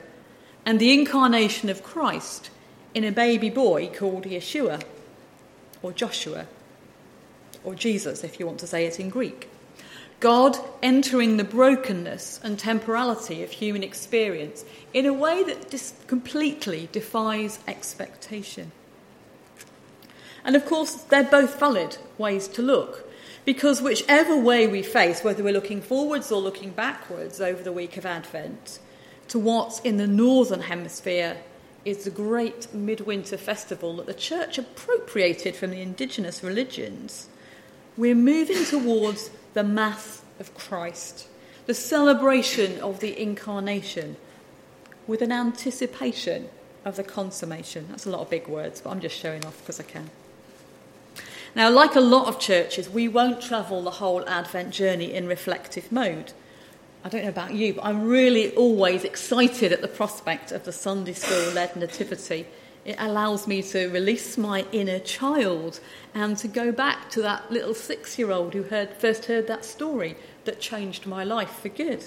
and 0.66 0.80
the 0.80 0.94
incarnation 0.94 1.70
of 1.70 1.84
Christ 1.84 2.52
in 2.94 3.04
a 3.04 3.12
baby 3.12 3.50
boy 3.50 3.88
called 3.88 4.26
Yeshua 4.26 4.84
or 5.82 5.92
Joshua 5.92 6.46
or 7.64 7.76
Jesus, 7.76 8.24
if 8.24 8.40
you 8.40 8.46
want 8.46 8.60
to 8.60 8.68
say 8.68 8.86
it 8.86 9.00
in 9.00 9.10
Greek. 9.10 9.50
God 10.20 10.56
entering 10.84 11.38
the 11.38 11.44
brokenness 11.44 12.40
and 12.44 12.58
temporality 12.58 13.44
of 13.44 13.50
human 13.50 13.82
experience 13.82 14.64
in 14.94 15.08
a 15.08 15.14
way 15.14 15.44
that 15.44 15.72
dis- 15.72 15.94
completely 16.06 16.90
defies 16.92 17.58
expectation. 17.68 18.72
And 20.44 20.56
of 20.56 20.66
course, 20.66 20.94
they're 20.94 21.24
both 21.24 21.60
valid 21.60 21.98
ways 22.18 22.48
to 22.50 22.62
look, 22.62 23.10
because 23.46 23.82
whichever 23.82 24.36
way 24.36 24.68
we 24.68 24.84
face, 24.84 25.24
whether 25.24 25.44
we're 25.44 25.54
looking 25.54 25.82
forwards 25.82 26.32
or 26.32 26.42
looking 26.42 26.72
backwards 26.72 27.40
over 27.40 27.62
the 27.62 27.72
week 27.72 27.98
of 27.98 28.06
Advent, 28.06 28.80
to 29.28 29.40
what's 29.40 29.80
in 29.80 29.98
the 29.98 30.08
northern 30.08 30.62
hemisphere 30.62 31.38
is 31.86 32.04
the 32.04 32.12
great 32.12 32.74
midwinter 32.74 33.38
festival 33.38 33.96
that 33.98 34.06
the 34.06 34.14
church 34.14 34.58
appropriated 34.58 35.56
from 35.56 35.72
the 35.72 35.82
indigenous 35.82 36.44
religions 36.44 37.28
we're 37.98 38.16
moving 38.16 38.64
towards 38.66 39.30
the 39.54 39.64
Mass 39.64 40.22
of 40.40 40.56
Christ, 40.56 41.28
the 41.66 41.74
celebration 41.74 42.80
of 42.80 43.00
the 43.00 43.20
incarnation, 43.22 44.16
with 45.08 45.22
an 45.22 45.32
anticipation 45.32 46.50
of 46.86 46.96
the 46.96 47.04
consummation. 47.04 47.88
That's 47.90 48.06
a 48.06 48.10
lot 48.10 48.22
of 48.22 48.30
big 48.30 48.48
words, 48.48 48.82
but 48.82 48.92
I'm 48.92 49.02
just 49.02 49.18
showing 49.18 49.46
off 49.46 49.60
because 49.60 49.80
I 49.80 49.84
can. 49.84 50.10
Now, 51.56 51.70
like 51.70 51.96
a 51.96 52.02
lot 52.02 52.28
of 52.28 52.40
churches, 52.40 52.90
we 52.90 53.08
won't 53.08 53.42
travel 53.42 53.82
the 53.82 53.92
whole 53.92 54.28
Advent 54.28 54.72
journey 54.72 55.14
in 55.14 55.28
reflective 55.28 55.92
mode. 55.92 56.34
I 57.04 57.10
don't 57.10 57.24
know 57.24 57.30
about 57.30 57.54
you, 57.54 57.74
but 57.74 57.86
I'm 57.86 58.08
really 58.08 58.56
always 58.56 59.04
excited 59.04 59.72
at 59.72 59.82
the 59.82 59.88
prospect 59.88 60.52
of 60.52 60.64
the 60.64 60.72
Sunday 60.72 61.14
school 61.14 61.54
led 61.54 61.76
nativity 61.76 62.46
it 62.84 62.96
allows 62.98 63.48
me 63.48 63.62
to 63.62 63.90
release 63.90 64.38
my 64.38 64.66
inner 64.72 65.00
child 65.00 65.80
and 66.16 66.36
to 66.38 66.48
go 66.48 66.72
back 66.72 67.10
to 67.12 67.22
that 67.22 67.52
little 67.52 67.76
six 67.76 68.18
year 68.18 68.32
old 68.32 68.54
who 68.54 68.64
heard, 68.64 68.94
first 68.94 69.26
heard 69.26 69.48
that 69.48 69.66
story 69.66 70.16
that 70.46 70.60
changed 70.60 71.06
my 71.06 71.24
life 71.24 71.60
for 71.60 71.70
good. 71.70 72.04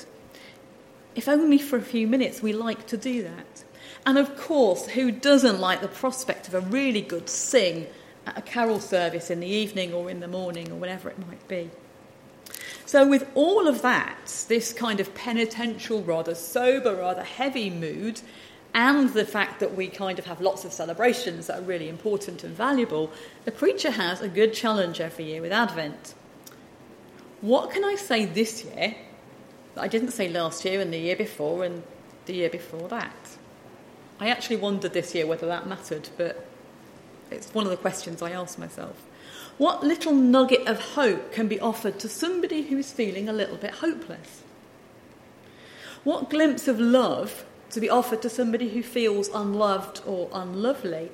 If 1.14 1.28
only 1.28 1.58
for 1.58 1.76
a 1.76 1.82
few 1.82 2.08
minutes, 2.08 2.42
we 2.42 2.52
like 2.52 2.88
to 2.88 2.96
do 2.96 3.22
that. 3.22 3.64
And 4.04 4.18
of 4.18 4.36
course, 4.36 4.88
who 4.88 5.12
doesn't 5.12 5.60
like 5.60 5.80
the 5.80 5.88
prospect 5.88 6.48
of 6.48 6.54
a 6.54 6.60
really 6.60 7.00
good 7.00 7.28
sing 7.28 7.86
at 8.26 8.38
a 8.38 8.42
carol 8.42 8.80
service 8.80 9.30
in 9.30 9.40
the 9.40 9.46
evening 9.46 9.92
or 9.92 10.10
in 10.10 10.20
the 10.20 10.28
morning 10.28 10.70
or 10.70 10.76
whenever 10.76 11.08
it 11.08 11.18
might 11.26 11.46
be? 11.48 11.70
So, 12.86 13.06
with 13.06 13.26
all 13.34 13.66
of 13.66 13.82
that, 13.82 14.44
this 14.48 14.72
kind 14.72 15.00
of 15.00 15.14
penitential, 15.14 16.02
rather 16.02 16.34
sober, 16.34 16.94
rather 16.94 17.22
heavy 17.22 17.70
mood, 17.70 18.20
and 18.74 19.10
the 19.10 19.24
fact 19.24 19.60
that 19.60 19.74
we 19.74 19.88
kind 19.88 20.18
of 20.18 20.26
have 20.26 20.40
lots 20.40 20.64
of 20.64 20.72
celebrations 20.72 21.46
that 21.46 21.60
are 21.60 21.62
really 21.62 21.88
important 21.88 22.44
and 22.44 22.54
valuable, 22.54 23.10
the 23.44 23.52
preacher 23.52 23.92
has 23.92 24.20
a 24.20 24.28
good 24.28 24.52
challenge 24.52 25.00
every 25.00 25.26
year 25.26 25.40
with 25.40 25.52
Advent. 25.52 26.14
What 27.40 27.70
can 27.70 27.84
I 27.84 27.94
say 27.94 28.26
this 28.26 28.64
year 28.64 28.96
that 29.74 29.80
I 29.80 29.88
didn't 29.88 30.10
say 30.10 30.28
last 30.28 30.64
year 30.64 30.80
and 30.80 30.92
the 30.92 30.98
year 30.98 31.16
before 31.16 31.64
and 31.64 31.82
the 32.26 32.34
year 32.34 32.50
before 32.50 32.88
that? 32.88 33.14
I 34.18 34.28
actually 34.28 34.56
wondered 34.56 34.92
this 34.92 35.14
year 35.14 35.26
whether 35.26 35.46
that 35.46 35.66
mattered, 35.66 36.08
but 36.16 36.44
it's 37.34 37.52
one 37.52 37.64
of 37.64 37.70
the 37.70 37.76
questions 37.76 38.22
I 38.22 38.30
ask 38.30 38.58
myself. 38.58 38.96
What 39.58 39.84
little 39.84 40.12
nugget 40.12 40.66
of 40.66 40.80
hope 40.80 41.32
can 41.32 41.46
be 41.46 41.60
offered 41.60 41.98
to 42.00 42.08
somebody 42.08 42.62
who 42.62 42.78
is 42.78 42.92
feeling 42.92 43.28
a 43.28 43.32
little 43.32 43.56
bit 43.56 43.72
hopeless? 43.74 44.42
What 46.02 46.30
glimpse 46.30 46.66
of 46.68 46.80
love 46.80 47.44
to 47.70 47.80
be 47.80 47.88
offered 47.88 48.22
to 48.22 48.30
somebody 48.30 48.70
who 48.70 48.82
feels 48.82 49.28
unloved 49.28 50.00
or 50.06 50.28
unlovely? 50.32 51.10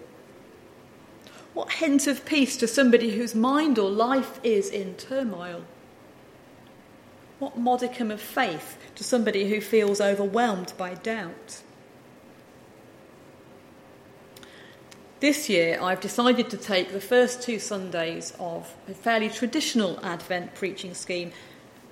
What 1.54 1.72
hint 1.72 2.06
of 2.06 2.24
peace 2.24 2.56
to 2.58 2.68
somebody 2.68 3.16
whose 3.16 3.34
mind 3.34 3.78
or 3.78 3.90
life 3.90 4.40
is 4.42 4.68
in 4.70 4.94
turmoil? 4.94 5.62
What 7.38 7.58
modicum 7.58 8.10
of 8.10 8.20
faith 8.20 8.78
to 8.94 9.04
somebody 9.04 9.48
who 9.48 9.60
feels 9.60 10.00
overwhelmed 10.00 10.72
by 10.76 10.94
doubt? 10.94 11.62
This 15.20 15.48
year, 15.48 15.78
I've 15.80 16.00
decided 16.00 16.50
to 16.50 16.56
take 16.56 16.92
the 16.92 17.00
first 17.00 17.42
two 17.42 17.58
Sundays 17.58 18.32
of 18.40 18.74
a 18.88 18.94
fairly 18.94 19.28
traditional 19.28 20.04
Advent 20.04 20.54
preaching 20.54 20.94
scheme 20.94 21.32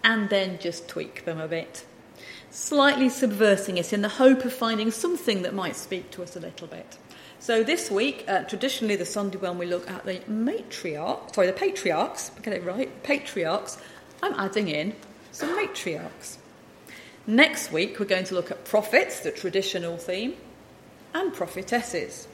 and 0.02 0.30
then 0.30 0.58
just 0.58 0.88
tweak 0.88 1.24
them 1.24 1.38
a 1.38 1.46
bit 1.46 1.84
slightly 2.50 3.08
subversing 3.08 3.76
it 3.76 3.92
in 3.92 4.02
the 4.02 4.08
hope 4.08 4.44
of 4.44 4.52
finding 4.52 4.90
something 4.90 5.42
that 5.42 5.54
might 5.54 5.76
speak 5.76 6.10
to 6.10 6.22
us 6.22 6.36
a 6.36 6.40
little 6.40 6.66
bit. 6.66 6.98
So 7.40 7.62
this 7.62 7.90
week, 7.90 8.24
uh, 8.26 8.42
traditionally 8.44 8.96
the 8.96 9.06
Sunday 9.06 9.38
when 9.38 9.58
we 9.58 9.66
look 9.66 9.88
at 9.88 10.04
the 10.04 10.18
matriarch, 10.28 11.34
sorry, 11.34 11.46
the 11.46 11.52
patriarchs, 11.52 12.30
get 12.42 12.52
it 12.52 12.64
right, 12.64 13.02
patriarchs, 13.02 13.78
I'm 14.22 14.34
adding 14.34 14.68
in 14.68 14.94
some 15.30 15.56
matriarchs. 15.56 16.38
Next 17.26 17.70
week, 17.70 18.00
we're 18.00 18.06
going 18.06 18.24
to 18.24 18.34
look 18.34 18.50
at 18.50 18.64
prophets, 18.64 19.20
the 19.20 19.30
traditional 19.30 19.98
theme, 19.98 20.34
and 21.14 21.32
prophetesses. 21.32 22.26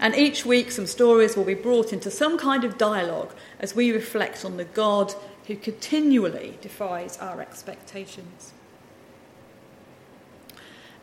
And 0.00 0.14
each 0.14 0.44
week, 0.44 0.70
some 0.70 0.86
stories 0.86 1.36
will 1.36 1.44
be 1.44 1.54
brought 1.54 1.92
into 1.92 2.10
some 2.10 2.36
kind 2.36 2.64
of 2.64 2.78
dialogue 2.78 3.32
as 3.60 3.74
we 3.74 3.92
reflect 3.92 4.44
on 4.44 4.56
the 4.56 4.64
God 4.64 5.14
who 5.46 5.56
continually 5.56 6.58
defies 6.60 7.18
our 7.18 7.40
expectations. 7.40 8.52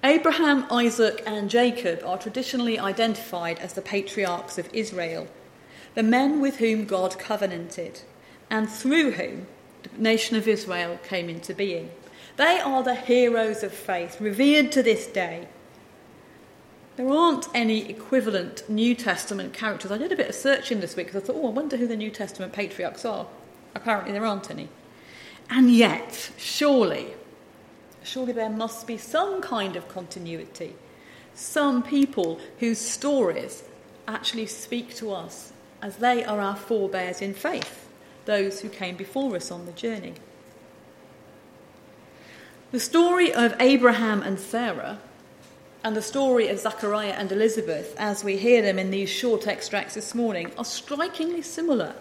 Abraham, 0.03 0.65
Isaac, 0.71 1.21
and 1.27 1.49
Jacob 1.49 2.01
are 2.03 2.17
traditionally 2.17 2.79
identified 2.79 3.59
as 3.59 3.73
the 3.73 3.83
patriarchs 3.83 4.57
of 4.57 4.67
Israel, 4.73 5.27
the 5.93 6.01
men 6.01 6.41
with 6.41 6.57
whom 6.57 6.85
God 6.85 7.19
covenanted, 7.19 8.01
and 8.49 8.67
through 8.67 9.11
whom 9.11 9.45
the 9.83 10.01
nation 10.01 10.35
of 10.37 10.47
Israel 10.47 10.99
came 11.03 11.29
into 11.29 11.53
being. 11.53 11.91
They 12.37 12.59
are 12.59 12.81
the 12.81 12.95
heroes 12.95 13.61
of 13.61 13.73
faith, 13.73 14.19
revered 14.19 14.71
to 14.71 14.81
this 14.81 15.05
day. 15.05 15.47
There 16.97 17.09
aren't 17.09 17.47
any 17.53 17.89
equivalent 17.89 18.69
New 18.69 18.95
Testament 18.95 19.53
characters. 19.53 19.91
I 19.91 19.97
did 19.97 20.11
a 20.11 20.15
bit 20.15 20.29
of 20.29 20.35
searching 20.35 20.81
this 20.81 20.95
week 20.95 21.07
because 21.07 21.23
I 21.23 21.25
thought, 21.25 21.37
oh, 21.37 21.47
I 21.47 21.51
wonder 21.51 21.77
who 21.77 21.87
the 21.87 21.95
New 21.95 22.11
Testament 22.11 22.51
patriarchs 22.51 23.05
are. 23.05 23.27
Apparently, 23.73 24.11
there 24.11 24.25
aren't 24.25 24.51
any. 24.51 24.67
And 25.49 25.73
yet, 25.73 26.31
surely, 26.37 27.13
surely 28.03 28.33
there 28.33 28.49
must 28.49 28.87
be 28.87 28.97
some 28.97 29.41
kind 29.41 29.75
of 29.75 29.87
continuity. 29.87 30.75
Some 31.33 31.81
people 31.81 32.39
whose 32.59 32.77
stories 32.77 33.63
actually 34.07 34.47
speak 34.47 34.93
to 34.95 35.13
us 35.13 35.53
as 35.81 35.97
they 35.97 36.23
are 36.25 36.41
our 36.41 36.55
forebears 36.55 37.21
in 37.21 37.33
faith, 37.33 37.87
those 38.25 38.61
who 38.61 38.69
came 38.69 38.97
before 38.97 39.35
us 39.35 39.49
on 39.49 39.65
the 39.65 39.71
journey. 39.71 40.13
The 42.71 42.79
story 42.79 43.33
of 43.33 43.55
Abraham 43.59 44.21
and 44.21 44.39
Sarah 44.39 44.99
and 45.83 45.95
the 45.95 46.01
story 46.01 46.47
of 46.47 46.59
Zachariah 46.59 47.15
and 47.17 47.31
Elizabeth, 47.31 47.95
as 47.97 48.23
we 48.23 48.37
hear 48.37 48.61
them 48.61 48.77
in 48.77 48.91
these 48.91 49.09
short 49.09 49.47
extracts 49.47 49.95
this 49.95 50.13
morning, 50.13 50.51
are 50.57 50.65
strikingly 50.65 51.41
similar. 51.41 51.95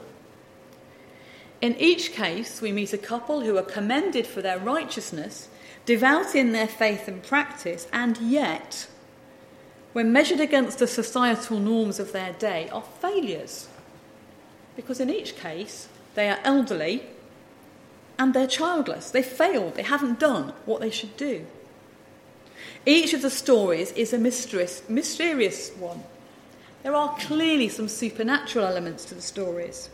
In 1.61 1.77
each 1.77 2.13
case, 2.13 2.61
we 2.61 2.73
meet 2.73 2.93
a 2.93 2.99
couple 2.99 3.41
who 3.41 3.57
are 3.57 3.63
commended 3.63 4.27
for 4.27 4.43
their 4.43 4.59
righteousness, 4.59 5.49
devout 5.87 6.35
in 6.35 6.53
their 6.53 6.67
faith 6.67 7.09
and 7.09 7.23
practice, 7.23 7.87
and 7.93 8.19
yet, 8.19 8.87
when 9.93 10.13
measured 10.13 10.41
against 10.41 10.79
the 10.79 10.87
societal 10.87 11.59
norms 11.59 11.99
of 11.99 12.13
their 12.13 12.33
day, 12.35 12.69
are 12.71 12.83
failures. 12.83 13.69
Because 14.77 15.01
in 15.01 15.11
each 15.11 15.37
case, 15.37 15.89
they 16.15 16.29
are 16.29 16.39
elderly 16.45 17.05
and 18.19 18.35
they're 18.35 18.47
childless. 18.47 19.11
They 19.11 19.23
failed, 19.23 19.75
they 19.75 19.83
haven't 19.83 20.19
done 20.19 20.53
what 20.67 20.81
they 20.81 20.91
should 20.91 21.17
do. 21.17 21.47
Each 22.87 23.13
of 23.13 23.23
the 23.23 23.31
stories 23.31 23.93
is 23.93 24.13
a 24.13 24.19
mysterious, 24.19 24.83
mysterious 24.89 25.71
one. 25.71 26.03
There 26.83 26.95
are 26.95 27.15
clearly 27.19 27.69
some 27.69 27.89
supernatural 27.89 28.65
elements 28.65 29.05
to 29.07 29.15
the 29.15 29.21
stories. 29.21 29.91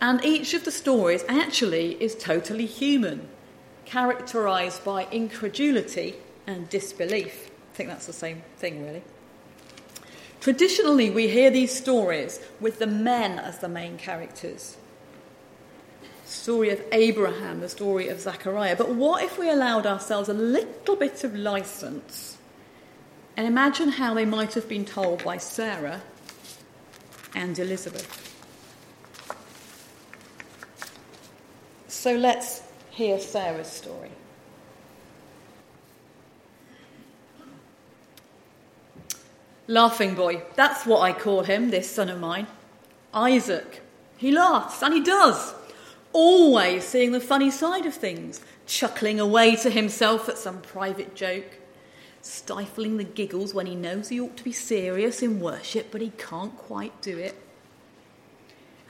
And 0.00 0.24
each 0.24 0.54
of 0.54 0.64
the 0.64 0.70
stories 0.70 1.24
actually 1.28 2.02
is 2.02 2.14
totally 2.14 2.66
human, 2.66 3.28
characterized 3.84 4.84
by 4.84 5.06
incredulity 5.10 6.16
and 6.46 6.68
disbelief. 6.68 7.50
I 7.72 7.76
think 7.76 7.88
that's 7.90 8.06
the 8.06 8.12
same 8.12 8.42
thing, 8.56 8.84
really. 8.84 9.02
Traditionally, 10.40 11.10
we 11.10 11.28
hear 11.28 11.50
these 11.50 11.74
stories 11.74 12.40
with 12.60 12.78
the 12.78 12.86
men 12.86 13.38
as 13.38 13.58
the 13.58 13.68
main 13.68 13.98
characters. 13.98 14.76
Story 16.26 16.70
of 16.70 16.82
Abraham, 16.90 17.60
the 17.60 17.68
story 17.68 18.08
of 18.08 18.18
Zechariah. 18.18 18.74
But 18.74 18.90
what 18.90 19.22
if 19.22 19.38
we 19.38 19.48
allowed 19.48 19.86
ourselves 19.86 20.28
a 20.28 20.34
little 20.34 20.96
bit 20.96 21.22
of 21.22 21.36
license 21.36 22.36
and 23.36 23.46
imagine 23.46 23.90
how 23.90 24.12
they 24.12 24.24
might 24.24 24.54
have 24.54 24.68
been 24.68 24.84
told 24.84 25.22
by 25.22 25.38
Sarah 25.38 26.02
and 27.34 27.56
Elizabeth? 27.56 28.34
So 31.86 32.16
let's 32.16 32.60
hear 32.90 33.20
Sarah's 33.20 33.68
story. 33.68 34.10
Laughing 39.68 40.14
boy, 40.14 40.42
that's 40.56 40.86
what 40.86 41.02
I 41.02 41.12
call 41.12 41.42
him, 41.44 41.70
this 41.70 41.88
son 41.88 42.08
of 42.08 42.18
mine. 42.18 42.48
Isaac. 43.14 43.82
He 44.16 44.32
laughs, 44.32 44.82
and 44.82 44.92
he 44.92 45.02
does. 45.02 45.54
Always 46.18 46.82
seeing 46.82 47.12
the 47.12 47.20
funny 47.20 47.50
side 47.50 47.84
of 47.84 47.92
things, 47.92 48.40
chuckling 48.64 49.20
away 49.20 49.54
to 49.56 49.68
himself 49.68 50.30
at 50.30 50.38
some 50.38 50.62
private 50.62 51.14
joke, 51.14 51.58
stifling 52.22 52.96
the 52.96 53.04
giggles 53.04 53.52
when 53.52 53.66
he 53.66 53.74
knows 53.74 54.08
he 54.08 54.18
ought 54.18 54.34
to 54.38 54.42
be 54.42 54.50
serious 54.50 55.20
in 55.20 55.40
worship, 55.40 55.88
but 55.90 56.00
he 56.00 56.12
can't 56.16 56.56
quite 56.56 57.02
do 57.02 57.18
it. 57.18 57.34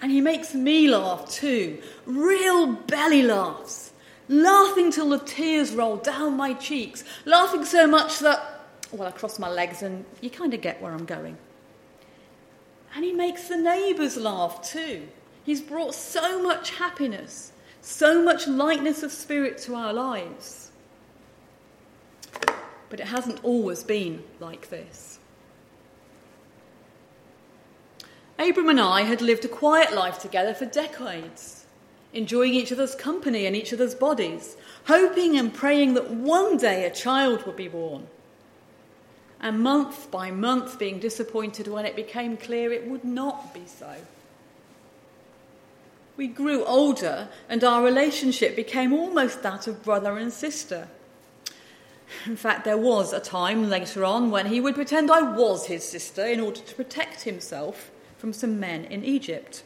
And 0.00 0.12
he 0.12 0.20
makes 0.20 0.54
me 0.54 0.86
laugh 0.86 1.28
too. 1.28 1.82
Real 2.04 2.74
belly 2.74 3.22
laughs. 3.22 3.90
Laughing 4.28 4.92
till 4.92 5.08
the 5.08 5.18
tears 5.18 5.72
roll 5.72 5.96
down 5.96 6.36
my 6.36 6.54
cheeks. 6.54 7.02
Laughing 7.24 7.64
so 7.64 7.88
much 7.88 8.20
that, 8.20 8.68
well, 8.92 9.08
I 9.08 9.10
cross 9.10 9.40
my 9.40 9.48
legs 9.48 9.82
and 9.82 10.04
you 10.20 10.30
kind 10.30 10.54
of 10.54 10.60
get 10.60 10.80
where 10.80 10.92
I'm 10.92 11.06
going. 11.06 11.36
And 12.94 13.04
he 13.04 13.12
makes 13.12 13.48
the 13.48 13.56
neighbours 13.56 14.16
laugh 14.16 14.62
too. 14.62 15.08
He's 15.46 15.62
brought 15.62 15.94
so 15.94 16.42
much 16.42 16.70
happiness, 16.72 17.52
so 17.80 18.20
much 18.20 18.48
lightness 18.48 19.04
of 19.04 19.12
spirit 19.12 19.58
to 19.58 19.76
our 19.76 19.92
lives. 19.92 20.72
But 22.90 22.98
it 22.98 23.06
hasn't 23.06 23.44
always 23.44 23.84
been 23.84 24.24
like 24.40 24.70
this. 24.70 25.20
Abram 28.40 28.68
and 28.68 28.80
I 28.80 29.02
had 29.02 29.22
lived 29.22 29.44
a 29.44 29.48
quiet 29.48 29.94
life 29.94 30.18
together 30.18 30.52
for 30.52 30.66
decades, 30.66 31.64
enjoying 32.12 32.54
each 32.54 32.72
other's 32.72 32.96
company 32.96 33.46
and 33.46 33.54
each 33.54 33.72
other's 33.72 33.94
bodies, 33.94 34.56
hoping 34.88 35.38
and 35.38 35.54
praying 35.54 35.94
that 35.94 36.10
one 36.10 36.56
day 36.56 36.84
a 36.86 36.90
child 36.90 37.46
would 37.46 37.56
be 37.56 37.68
born. 37.68 38.08
And 39.40 39.60
month 39.60 40.10
by 40.10 40.32
month 40.32 40.76
being 40.76 40.98
disappointed 40.98 41.68
when 41.68 41.86
it 41.86 41.94
became 41.94 42.36
clear 42.36 42.72
it 42.72 42.88
would 42.88 43.04
not 43.04 43.54
be 43.54 43.62
so. 43.66 43.94
We 46.16 46.28
grew 46.28 46.64
older 46.64 47.28
and 47.48 47.62
our 47.62 47.82
relationship 47.82 48.56
became 48.56 48.92
almost 48.92 49.42
that 49.42 49.66
of 49.66 49.82
brother 49.82 50.16
and 50.16 50.32
sister. 50.32 50.88
In 52.24 52.36
fact, 52.36 52.64
there 52.64 52.78
was 52.78 53.12
a 53.12 53.20
time 53.20 53.68
later 53.68 54.04
on 54.04 54.30
when 54.30 54.46
he 54.46 54.60
would 54.60 54.74
pretend 54.74 55.10
I 55.10 55.22
was 55.22 55.66
his 55.66 55.84
sister 55.86 56.24
in 56.24 56.40
order 56.40 56.60
to 56.60 56.74
protect 56.74 57.22
himself 57.22 57.90
from 58.16 58.32
some 58.32 58.58
men 58.58 58.84
in 58.84 59.04
Egypt. 59.04 59.62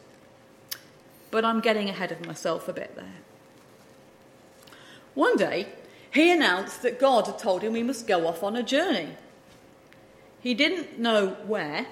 But 1.29 1.45
I'm 1.45 1.61
getting 1.61 1.87
ahead 1.89 2.11
of 2.11 2.25
myself 2.25 2.67
a 2.67 2.73
bit 2.73 2.95
there. 2.95 3.15
One 5.13 5.37
day, 5.37 5.67
he 6.13 6.31
announced 6.31 6.81
that 6.81 6.99
God 6.99 7.27
had 7.27 7.39
told 7.39 7.61
him 7.61 7.73
we 7.73 7.83
must 7.83 8.07
go 8.07 8.27
off 8.27 8.43
on 8.43 8.55
a 8.55 8.63
journey. 8.63 9.15
He 10.41 10.53
didn't 10.53 10.99
know 10.99 11.37
where, 11.45 11.85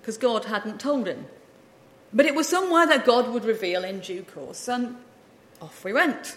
because 0.00 0.16
God 0.16 0.46
hadn't 0.46 0.80
told 0.80 1.06
him. 1.06 1.26
But 2.14 2.26
it 2.26 2.34
was 2.34 2.48
somewhere 2.48 2.86
that 2.86 3.06
God 3.06 3.32
would 3.32 3.44
reveal 3.44 3.84
in 3.84 4.00
due 4.00 4.22
course, 4.22 4.68
and 4.68 4.96
off 5.60 5.84
we 5.84 5.92
went. 5.92 6.36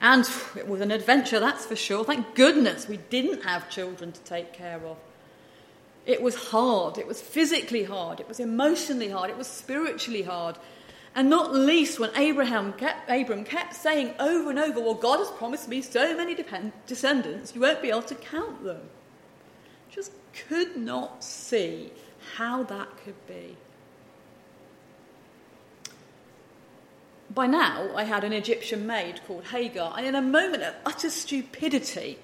And 0.00 0.28
it 0.56 0.66
was 0.66 0.80
an 0.80 0.90
adventure, 0.90 1.38
that's 1.38 1.66
for 1.66 1.76
sure. 1.76 2.04
Thank 2.04 2.34
goodness 2.34 2.88
we 2.88 2.96
didn't 2.96 3.44
have 3.44 3.70
children 3.70 4.12
to 4.12 4.20
take 4.22 4.52
care 4.52 4.80
of. 4.84 4.96
It 6.06 6.20
was 6.20 6.34
hard. 6.34 6.98
It 6.98 7.06
was 7.06 7.20
physically 7.20 7.84
hard. 7.84 8.18
It 8.18 8.28
was 8.28 8.40
emotionally 8.40 9.10
hard. 9.10 9.30
It 9.30 9.38
was 9.38 9.46
spiritually 9.46 10.22
hard. 10.22 10.56
And 11.14 11.28
not 11.28 11.54
least 11.54 12.00
when 12.00 12.10
Abraham 12.16 12.72
kept, 12.72 13.08
Abram 13.08 13.44
kept 13.44 13.74
saying 13.74 14.14
over 14.18 14.50
and 14.50 14.58
over, 14.58 14.80
Well, 14.80 14.94
God 14.94 15.18
has 15.18 15.30
promised 15.30 15.68
me 15.68 15.82
so 15.82 16.16
many 16.16 16.34
depend- 16.34 16.72
descendants, 16.86 17.54
you 17.54 17.60
won't 17.60 17.82
be 17.82 17.90
able 17.90 18.02
to 18.02 18.14
count 18.14 18.64
them. 18.64 18.88
Just 19.90 20.12
could 20.48 20.76
not 20.76 21.22
see 21.22 21.92
how 22.36 22.62
that 22.64 22.88
could 23.04 23.26
be. 23.28 23.56
By 27.34 27.46
now, 27.46 27.88
I 27.96 28.04
had 28.04 28.24
an 28.24 28.32
Egyptian 28.32 28.86
maid 28.86 29.20
called 29.26 29.44
Hagar, 29.44 29.94
and 29.96 30.04
in 30.04 30.14
a 30.14 30.22
moment 30.22 30.62
of 30.62 30.74
utter 30.84 31.08
stupidity, 31.08 32.18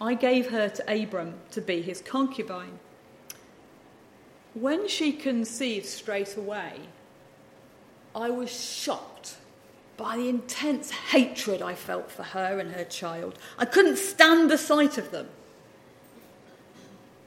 I 0.00 0.14
gave 0.14 0.50
her 0.50 0.68
to 0.68 1.02
Abram 1.02 1.34
to 1.52 1.60
be 1.60 1.80
his 1.80 2.00
concubine. 2.00 2.80
When 4.54 4.88
she 4.88 5.12
conceived 5.12 5.86
straight 5.86 6.36
away, 6.36 6.72
I 8.14 8.30
was 8.30 8.50
shocked 8.50 9.36
by 9.96 10.16
the 10.16 10.28
intense 10.28 10.90
hatred 10.90 11.62
I 11.62 11.74
felt 11.74 12.10
for 12.10 12.22
her 12.22 12.58
and 12.58 12.72
her 12.72 12.84
child. 12.84 13.38
I 13.58 13.64
couldn't 13.64 13.96
stand 13.96 14.50
the 14.50 14.58
sight 14.58 14.98
of 14.98 15.10
them. 15.12 15.28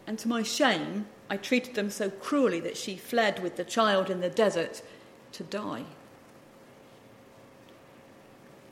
And 0.05 0.19
to 0.19 0.27
my 0.27 0.43
shame, 0.43 1.05
I 1.29 1.37
treated 1.37 1.75
them 1.75 1.91
so 1.91 2.09
cruelly 2.09 2.59
that 2.61 2.77
she 2.77 2.97
fled 2.97 3.41
with 3.41 3.55
the 3.55 3.63
child 3.63 4.09
in 4.09 4.19
the 4.19 4.29
desert 4.29 4.81
to 5.33 5.43
die. 5.43 5.85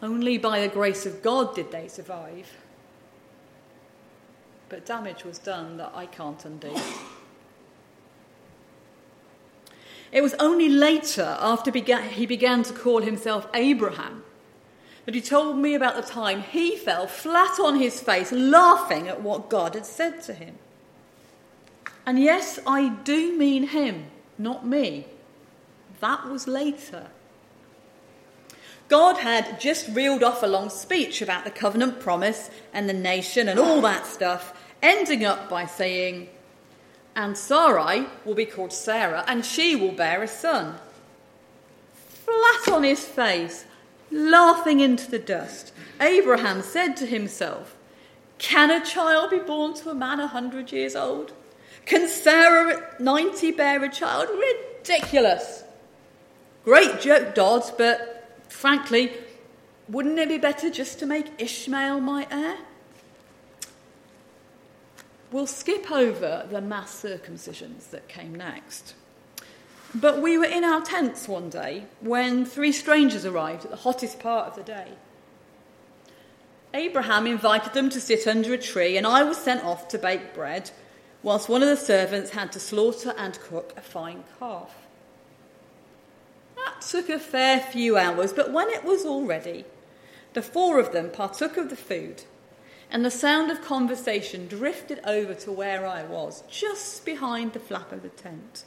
Only 0.01 0.37
by 0.37 0.61
the 0.61 0.67
grace 0.67 1.05
of 1.05 1.23
God 1.23 1.55
did 1.55 1.71
they 1.71 1.87
survive. 1.87 2.51
But 4.69 4.85
damage 4.85 5.23
was 5.23 5.39
done 5.39 5.77
that 5.77 5.91
I 5.95 6.05
can't 6.05 6.43
undo. 6.45 6.75
It 10.11 10.21
was 10.21 10.35
only 10.35 10.69
later, 10.69 11.37
after 11.39 11.71
he 11.71 12.25
began 12.25 12.63
to 12.63 12.73
call 12.73 13.01
himself 13.01 13.47
Abraham, 13.53 14.23
that 15.05 15.15
he 15.15 15.21
told 15.21 15.57
me 15.57 15.73
about 15.73 15.95
the 15.95 16.01
time 16.01 16.41
he 16.41 16.75
fell 16.75 17.07
flat 17.07 17.59
on 17.59 17.79
his 17.79 17.99
face 17.99 18.31
laughing 18.31 19.07
at 19.07 19.21
what 19.21 19.49
God 19.49 19.73
had 19.73 19.85
said 19.85 20.21
to 20.23 20.33
him. 20.33 20.55
And 22.05 22.19
yes, 22.19 22.59
I 22.65 22.89
do 22.89 23.37
mean 23.37 23.67
him, 23.67 24.05
not 24.37 24.65
me. 24.65 25.07
That 25.99 26.27
was 26.27 26.47
later. 26.47 27.07
God 28.87 29.17
had 29.17 29.59
just 29.59 29.89
reeled 29.89 30.23
off 30.23 30.43
a 30.43 30.47
long 30.47 30.69
speech 30.69 31.21
about 31.21 31.43
the 31.43 31.51
covenant 31.51 31.99
promise 31.99 32.49
and 32.73 32.87
the 32.87 32.93
nation 32.93 33.49
and 33.49 33.59
all 33.59 33.81
that 33.81 34.05
stuff, 34.05 34.53
ending 34.81 35.25
up 35.25 35.49
by 35.49 35.65
saying, 35.65 36.29
And 37.15 37.37
Sarai 37.37 38.05
will 38.23 38.35
be 38.35 38.45
called 38.45 38.71
Sarah, 38.71 39.25
and 39.27 39.45
she 39.45 39.75
will 39.75 39.91
bear 39.91 40.23
a 40.23 40.27
son. 40.27 40.75
Flat 41.93 42.73
on 42.73 42.83
his 42.83 43.03
face, 43.05 43.65
laughing 44.09 44.79
into 44.79 45.11
the 45.11 45.19
dust, 45.19 45.73
Abraham 45.99 46.61
said 46.61 46.95
to 46.97 47.05
himself, 47.05 47.75
Can 48.37 48.71
a 48.71 48.85
child 48.85 49.31
be 49.31 49.39
born 49.39 49.73
to 49.75 49.89
a 49.89 49.95
man 49.95 50.21
a 50.21 50.27
hundred 50.27 50.71
years 50.71 50.95
old? 50.95 51.33
Can 51.85 52.07
Sarah 52.07 52.77
at 52.77 52.99
90 52.99 53.51
bear 53.51 53.83
a 53.83 53.89
child? 53.89 54.29
Ridiculous. 54.29 55.63
Great 56.63 56.99
joke, 56.99 57.33
Dodds, 57.33 57.71
but 57.71 58.16
frankly, 58.49 59.13
wouldn't 59.89 60.19
it 60.19 60.29
be 60.29 60.37
better 60.37 60.69
just 60.69 60.99
to 60.99 61.05
make 61.05 61.27
Ishmael 61.37 61.99
my 61.99 62.27
heir? 62.29 62.57
We'll 65.31 65.47
skip 65.47 65.91
over 65.91 66.47
the 66.49 66.61
mass 66.61 67.03
circumcisions 67.03 67.89
that 67.89 68.07
came 68.07 68.33
next. 68.33 68.95
But 69.93 70.21
we 70.21 70.37
were 70.37 70.45
in 70.45 70.63
our 70.63 70.81
tents 70.81 71.27
one 71.27 71.49
day 71.49 71.85
when 72.01 72.45
three 72.45 72.71
strangers 72.71 73.25
arrived 73.25 73.65
at 73.65 73.71
the 73.71 73.77
hottest 73.77 74.19
part 74.19 74.47
of 74.47 74.55
the 74.55 74.63
day. 74.63 74.87
Abraham 76.73 77.25
invited 77.27 77.73
them 77.73 77.89
to 77.89 77.99
sit 77.99 78.27
under 78.27 78.53
a 78.53 78.57
tree, 78.57 78.97
and 78.97 79.07
I 79.07 79.23
was 79.23 79.37
sent 79.37 79.63
off 79.63 79.87
to 79.89 79.97
bake 79.97 80.33
bread, 80.33 80.71
whilst 81.23 81.49
one 81.49 81.63
of 81.63 81.69
the 81.69 81.77
servants 81.77 82.31
had 82.31 82.51
to 82.51 82.59
slaughter 82.59 83.13
and 83.17 83.39
cook 83.39 83.73
a 83.77 83.81
fine 83.81 84.23
calf. 84.39 84.86
That 86.67 86.81
took 86.81 87.07
a 87.07 87.17
fair 87.17 87.61
few 87.61 87.95
hours, 87.95 88.33
but 88.33 88.51
when 88.51 88.67
it 88.67 88.83
was 88.83 89.05
all 89.05 89.23
ready, 89.23 89.63
the 90.33 90.41
four 90.41 90.81
of 90.81 90.91
them 90.91 91.09
partook 91.09 91.55
of 91.55 91.69
the 91.69 91.77
food, 91.77 92.23
and 92.91 93.05
the 93.05 93.09
sound 93.09 93.49
of 93.49 93.61
conversation 93.61 94.49
drifted 94.49 94.99
over 95.05 95.33
to 95.33 95.51
where 95.53 95.87
I 95.87 96.03
was, 96.03 96.43
just 96.49 97.05
behind 97.05 97.53
the 97.53 97.61
flap 97.61 97.93
of 97.93 98.01
the 98.01 98.09
tent. 98.09 98.65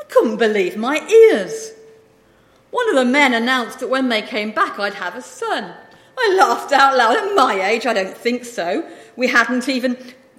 I 0.00 0.02
couldn't 0.02 0.38
believe 0.38 0.76
my 0.76 1.06
ears. 1.08 1.74
One 2.72 2.88
of 2.88 2.96
the 2.96 3.04
men 3.04 3.34
announced 3.34 3.78
that 3.78 3.88
when 3.88 4.08
they 4.08 4.20
came 4.20 4.50
back, 4.50 4.80
I'd 4.80 4.94
have 4.94 5.14
a 5.14 5.22
son. 5.22 5.72
I 6.18 6.36
laughed 6.36 6.72
out 6.72 6.96
loud. 6.96 7.18
At 7.18 7.36
my 7.36 7.64
age, 7.68 7.86
I 7.86 7.92
don't 7.92 8.18
think 8.18 8.44
so. 8.44 8.84
We 9.14 9.28
hadn't 9.28 9.68
even, 9.68 9.96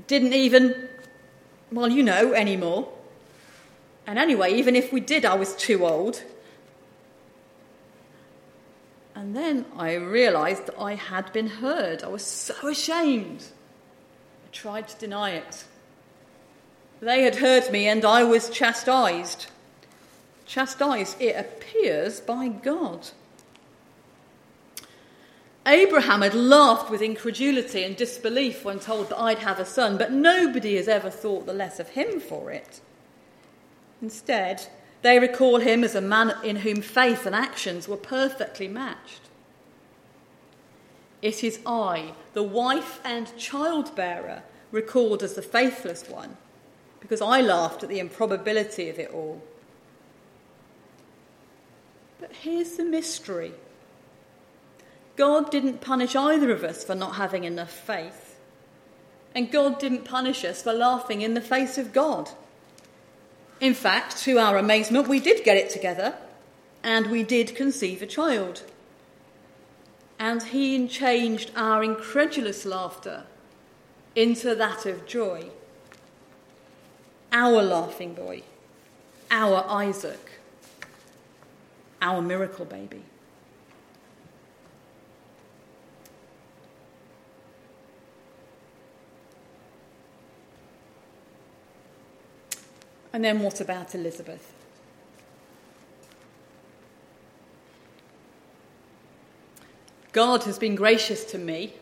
didn't 0.07 0.33
even, 0.33 0.89
well, 1.71 1.89
you 1.89 2.03
know, 2.03 2.33
anymore. 2.33 2.89
And 4.05 4.19
anyway, 4.19 4.53
even 4.53 4.75
if 4.75 4.91
we 4.91 4.99
did, 4.99 5.25
I 5.25 5.35
was 5.35 5.55
too 5.55 5.85
old. 5.85 6.23
And 9.15 9.35
then 9.35 9.65
I 9.77 9.93
realised 9.93 10.65
that 10.65 10.79
I 10.79 10.95
had 10.95 11.31
been 11.31 11.47
heard. 11.47 12.03
I 12.03 12.07
was 12.07 12.25
so 12.25 12.67
ashamed. 12.67 13.45
I 14.45 14.49
tried 14.51 14.87
to 14.89 14.97
deny 14.97 15.31
it. 15.31 15.63
They 16.99 17.23
had 17.23 17.35
heard 17.35 17.71
me, 17.71 17.87
and 17.87 18.03
I 18.03 18.23
was 18.23 18.49
chastised. 18.49 19.47
Chastised, 20.45 21.21
it 21.21 21.35
appears, 21.37 22.19
by 22.19 22.47
God. 22.47 23.09
Abraham 25.65 26.21
had 26.21 26.33
laughed 26.33 26.89
with 26.89 27.01
incredulity 27.01 27.83
and 27.83 27.95
disbelief 27.95 28.65
when 28.65 28.79
told 28.79 29.09
that 29.09 29.19
I'd 29.19 29.39
have 29.39 29.59
a 29.59 29.65
son, 29.65 29.97
but 29.97 30.11
nobody 30.11 30.75
has 30.75 30.89
ever 30.89 31.09
thought 31.09 31.45
the 31.45 31.53
less 31.53 31.79
of 31.79 31.89
him 31.89 32.19
for 32.19 32.51
it. 32.51 32.81
Instead, 34.03 34.67
they 35.01 35.17
recall 35.17 35.59
him 35.59 35.81
as 35.81 35.95
a 35.95 36.01
man 36.01 36.33
in 36.43 36.57
whom 36.57 36.81
faith 36.81 37.25
and 37.25 37.33
actions 37.33 37.87
were 37.87 37.95
perfectly 37.95 38.67
matched. 38.67 39.21
It 41.21 41.41
is 41.41 41.61
I, 41.65 42.11
the 42.33 42.43
wife 42.43 42.99
and 43.05 43.35
childbearer, 43.37 44.43
recalled 44.71 45.23
as 45.23 45.35
the 45.35 45.41
faithless 45.41 46.09
one, 46.09 46.35
because 46.99 47.21
I 47.21 47.39
laughed 47.39 47.81
at 47.81 47.87
the 47.87 47.99
improbability 47.99 48.89
of 48.89 48.99
it 48.99 49.09
all. 49.11 49.41
But 52.19 52.33
here's 52.33 52.75
the 52.75 52.83
mystery 52.83 53.53
God 55.15 55.49
didn't 55.49 55.79
punish 55.79 56.13
either 56.13 56.51
of 56.51 56.65
us 56.65 56.83
for 56.83 56.93
not 56.93 57.15
having 57.15 57.45
enough 57.45 57.71
faith. 57.71 58.37
And 59.33 59.49
God 59.49 59.79
didn't 59.79 60.03
punish 60.03 60.43
us 60.43 60.61
for 60.61 60.73
laughing 60.73 61.21
in 61.21 61.35
the 61.35 61.41
face 61.41 61.77
of 61.77 61.93
God. 61.93 62.29
In 63.63 63.73
fact, 63.73 64.17
to 64.23 64.39
our 64.39 64.57
amazement, 64.57 65.07
we 65.07 65.21
did 65.21 65.45
get 65.45 65.55
it 65.55 65.69
together 65.69 66.15
and 66.83 67.07
we 67.07 67.23
did 67.23 67.55
conceive 67.55 68.01
a 68.01 68.05
child. 68.05 68.63
And 70.19 70.43
he 70.43 70.85
changed 70.89 71.49
our 71.55 71.81
incredulous 71.81 72.65
laughter 72.65 73.23
into 74.17 74.53
that 74.55 74.85
of 74.85 75.05
joy. 75.05 75.45
Our 77.31 77.63
laughing 77.63 78.13
boy, 78.15 78.43
our 79.31 79.63
Isaac, 79.69 80.41
our 82.01 82.21
miracle 82.21 82.65
baby. 82.65 83.03
And 93.13 93.23
then 93.23 93.41
what 93.41 93.61
about 93.61 93.93
Elizabeth? 93.93 94.51
God 100.11 100.43
has 100.43 100.59
been 100.59 100.75
gracious 100.75 101.23
to 101.25 101.37
me, 101.37 101.73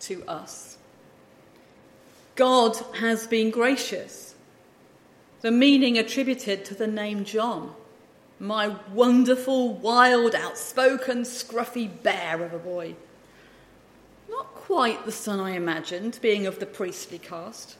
to 0.00 0.24
us. 0.26 0.78
God 2.36 2.76
has 2.98 3.26
been 3.26 3.50
gracious. 3.50 4.34
The 5.42 5.50
meaning 5.50 5.98
attributed 5.98 6.64
to 6.66 6.74
the 6.74 6.86
name 6.86 7.24
John, 7.24 7.74
my 8.38 8.76
wonderful, 8.92 9.74
wild, 9.74 10.34
outspoken, 10.34 11.22
scruffy 11.22 12.02
bear 12.02 12.42
of 12.42 12.54
a 12.54 12.58
boy. 12.58 12.94
Not 14.28 14.46
quite 14.54 15.04
the 15.04 15.12
son 15.12 15.40
I 15.40 15.52
imagined, 15.52 16.18
being 16.22 16.46
of 16.46 16.60
the 16.60 16.66
priestly 16.66 17.18
caste. 17.18 17.76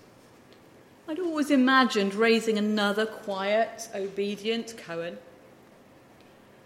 I'd 1.11 1.18
always 1.18 1.51
imagined 1.51 2.14
raising 2.14 2.57
another 2.57 3.05
quiet, 3.05 3.88
obedient 3.92 4.77
Cohen. 4.77 5.18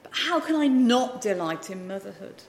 But 0.03 0.13
how 0.13 0.39
can 0.39 0.55
I 0.55 0.67
not 0.67 1.23
delight 1.23 1.71
in 1.71 1.89
motherhood? 1.89 2.43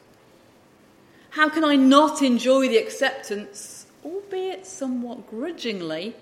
How 1.30 1.48
can 1.48 1.64
I 1.64 1.78
not 1.78 2.22
enjoy 2.22 2.68
the 2.68 2.76
acceptance, 2.76 3.86
albeit 4.04 4.66
somewhat 4.66 5.30
grudgingly, 5.30 6.18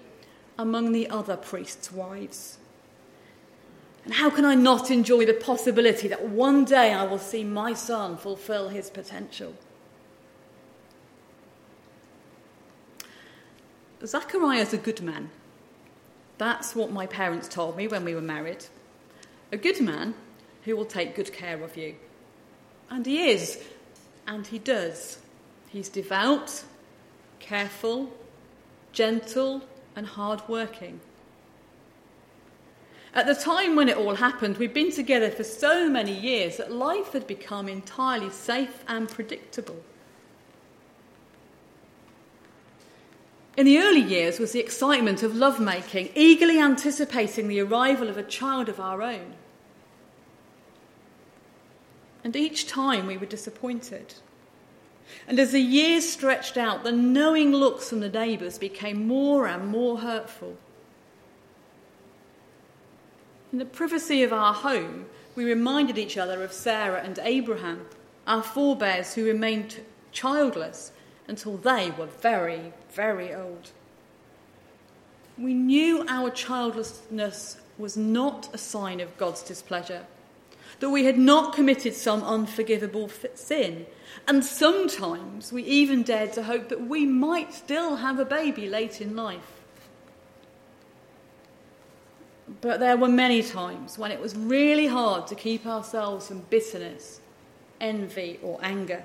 among 0.59 0.91
the 0.91 1.09
other 1.09 1.35
priests' 1.35 1.91
wives? 1.91 2.59
And 4.05 4.13
how 4.13 4.29
can 4.29 4.45
I 4.45 4.53
not 4.53 4.91
enjoy 4.91 5.25
the 5.25 5.33
possibility 5.33 6.07
that 6.07 6.29
one 6.29 6.65
day 6.65 6.93
I 6.93 7.03
will 7.03 7.17
see 7.17 7.43
my 7.43 7.73
son 7.73 8.17
fulfill 8.17 8.69
his 8.69 8.91
potential? 8.91 9.55
Zachariah 14.05 14.59
is 14.59 14.73
a 14.73 14.77
good 14.77 15.01
man. 15.01 15.31
That's 16.37 16.75
what 16.75 16.91
my 16.91 17.05
parents 17.05 17.47
told 17.47 17.77
me 17.77 17.87
when 17.87 18.03
we 18.03 18.15
were 18.15 18.21
married. 18.21 18.65
A 19.51 19.57
good 19.57 19.79
man 19.79 20.15
who 20.63 20.75
will 20.75 20.85
take 20.85 21.15
good 21.15 21.31
care 21.31 21.63
of 21.63 21.77
you. 21.77 21.95
And 22.89 23.05
he 23.05 23.29
is, 23.29 23.63
and 24.27 24.45
he 24.47 24.59
does. 24.59 25.19
He's 25.69 25.89
devout, 25.89 26.63
careful, 27.39 28.11
gentle, 28.91 29.61
and 29.95 30.05
hard-working. 30.07 30.99
At 33.15 33.27
the 33.27 33.35
time 33.35 33.75
when 33.75 33.89
it 33.89 33.97
all 33.97 34.15
happened, 34.15 34.57
we'd 34.57 34.73
been 34.73 34.91
together 34.91 35.29
for 35.29 35.43
so 35.43 35.87
many 35.87 36.11
years 36.11 36.57
that 36.57 36.71
life 36.71 37.13
had 37.13 37.27
become 37.27 37.67
entirely 37.67 38.31
safe 38.31 38.83
and 38.87 39.07
predictable. 39.07 39.83
In 43.55 43.65
the 43.65 43.77
early 43.77 44.01
years 44.01 44.39
was 44.39 44.51
the 44.51 44.59
excitement 44.59 45.21
of 45.21 45.35
lovemaking, 45.35 46.09
eagerly 46.15 46.59
anticipating 46.59 47.47
the 47.47 47.59
arrival 47.61 48.09
of 48.09 48.17
a 48.17 48.23
child 48.23 48.67
of 48.67 48.79
our 48.79 49.01
own. 49.01 49.35
And 52.23 52.35
each 52.35 52.67
time 52.67 53.05
we 53.05 53.17
were 53.17 53.27
disappointed. 53.27 54.15
And 55.27 55.39
as 55.39 55.51
the 55.51 55.59
years 55.59 56.09
stretched 56.09 56.57
out, 56.57 56.83
the 56.83 56.91
knowing 56.91 57.51
looks 57.51 57.89
from 57.89 57.99
the 57.99 58.09
neighbours 58.09 58.57
became 58.57 59.07
more 59.07 59.45
and 59.45 59.67
more 59.67 59.99
hurtful. 59.99 60.57
In 63.51 63.59
the 63.59 63.65
privacy 63.65 64.23
of 64.23 64.33
our 64.33 64.53
home, 64.53 65.05
we 65.35 65.45
reminded 65.45 65.99
each 65.99 66.17
other 66.17 66.43
of 66.43 66.51
Sarah 66.51 67.01
and 67.03 67.19
Abraham, 67.21 67.85
our 68.25 68.41
forebears 68.41 69.13
who 69.13 69.25
remained 69.25 69.81
childless 70.11 70.91
until 71.27 71.57
they 71.57 71.91
were 71.91 72.07
very, 72.07 72.73
very 72.91 73.33
old. 73.33 73.71
We 75.37 75.53
knew 75.53 76.05
our 76.07 76.29
childlessness 76.29 77.57
was 77.77 77.97
not 77.97 78.53
a 78.53 78.57
sign 78.57 78.99
of 78.99 79.17
God's 79.17 79.41
displeasure. 79.41 80.05
that 80.79 80.89
we 80.89 81.05
had 81.05 81.17
not 81.17 81.53
committed 81.53 81.93
some 81.93 82.23
unforgivable 82.23 83.09
sin. 83.35 83.85
And 84.27 84.43
sometimes 84.43 85.51
we 85.51 85.63
even 85.63 86.03
dared 86.03 86.33
to 86.33 86.43
hope 86.43 86.69
that 86.69 86.87
we 86.87 87.05
might 87.05 87.53
still 87.53 87.97
have 87.97 88.19
a 88.19 88.25
baby 88.25 88.67
late 88.67 88.99
in 88.99 89.15
life. 89.15 89.61
But 92.61 92.79
there 92.79 92.97
were 92.97 93.07
many 93.07 93.41
times 93.41 93.97
when 93.97 94.11
it 94.11 94.19
was 94.19 94.35
really 94.35 94.87
hard 94.87 95.27
to 95.27 95.35
keep 95.35 95.65
ourselves 95.65 96.27
from 96.27 96.41
bitterness, 96.49 97.19
envy, 97.79 98.39
or 98.43 98.59
anger. 98.61 99.03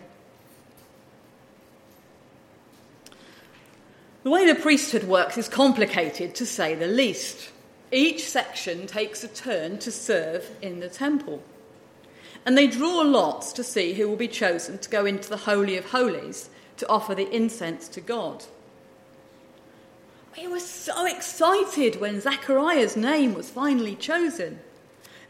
The 4.29 4.35
way 4.35 4.47
the 4.47 4.61
priesthood 4.61 5.05
works 5.05 5.39
is 5.39 5.49
complicated, 5.49 6.35
to 6.35 6.45
say 6.45 6.75
the 6.75 6.87
least. 6.87 7.49
Each 7.91 8.29
section 8.29 8.87
takes 8.87 9.25
a 9.25 9.29
turn 9.29 9.79
to 9.79 9.91
serve 9.91 10.51
in 10.61 10.81
the 10.81 10.91
temple. 10.91 11.43
And 12.45 12.55
they 12.55 12.67
draw 12.67 13.01
lots 13.01 13.55
to 13.55 13.65
see 13.65 13.95
who 13.95 14.07
will 14.07 14.19
be 14.19 14.29
chosen 14.29 14.77
to 14.81 14.91
go 14.91 15.07
into 15.07 15.31
the 15.31 15.39
Holy 15.39 15.79
of 15.79 15.93
Holies 15.93 16.51
to 16.77 16.89
offer 16.91 17.15
the 17.15 17.35
incense 17.35 17.89
to 17.89 18.03
God. 18.03 18.45
We 20.37 20.47
were 20.47 20.61
so 20.61 21.07
excited 21.07 21.99
when 21.99 22.21
Zechariah's 22.21 22.99
name 22.99 23.33
was 23.33 23.49
finally 23.49 23.97
chosen, 23.97 24.59